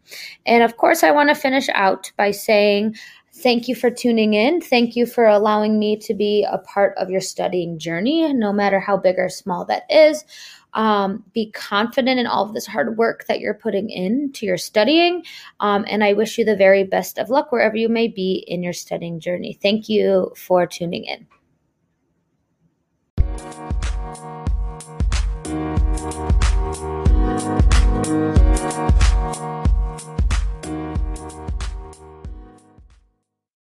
And 0.45 0.63
of 0.63 0.77
course 0.77 1.03
i 1.03 1.11
want 1.11 1.29
to 1.29 1.35
finish 1.35 1.69
out 1.69 2.11
by 2.17 2.31
saying 2.31 2.95
Thank 3.37 3.67
you 3.67 3.75
for 3.75 3.91
tuning 3.91 4.33
in. 4.33 4.61
Thank 4.61 4.95
you 4.95 5.05
for 5.05 5.25
allowing 5.27 5.77
me 5.77 5.97
to 5.97 6.13
be 6.13 6.47
a 6.49 6.57
part 6.57 6.97
of 6.97 7.09
your 7.09 7.19
studying 7.19 7.77
journey, 7.77 8.33
no 8.33 8.53
matter 8.53 8.79
how 8.79 8.95
big 8.95 9.19
or 9.19 9.27
small 9.27 9.65
that 9.65 9.83
is. 9.89 10.23
Um, 10.73 11.23
be 11.33 11.51
confident 11.51 12.19
in 12.19 12.27
all 12.27 12.47
of 12.47 12.53
this 12.53 12.65
hard 12.65 12.97
work 12.97 13.25
that 13.27 13.41
you're 13.41 13.53
putting 13.53 13.89
into 13.89 14.45
your 14.45 14.57
studying. 14.57 15.23
Um, 15.59 15.85
and 15.87 16.03
I 16.03 16.13
wish 16.13 16.37
you 16.37 16.45
the 16.45 16.55
very 16.55 16.85
best 16.85 17.17
of 17.17 17.29
luck 17.29 17.51
wherever 17.51 17.75
you 17.75 17.89
may 17.89 18.07
be 18.07 18.45
in 18.47 18.63
your 18.63 18.73
studying 18.73 19.19
journey. 19.19 19.57
Thank 19.61 19.89
you 19.89 20.33
for 20.37 20.65
tuning 20.65 21.03
in. 21.03 21.27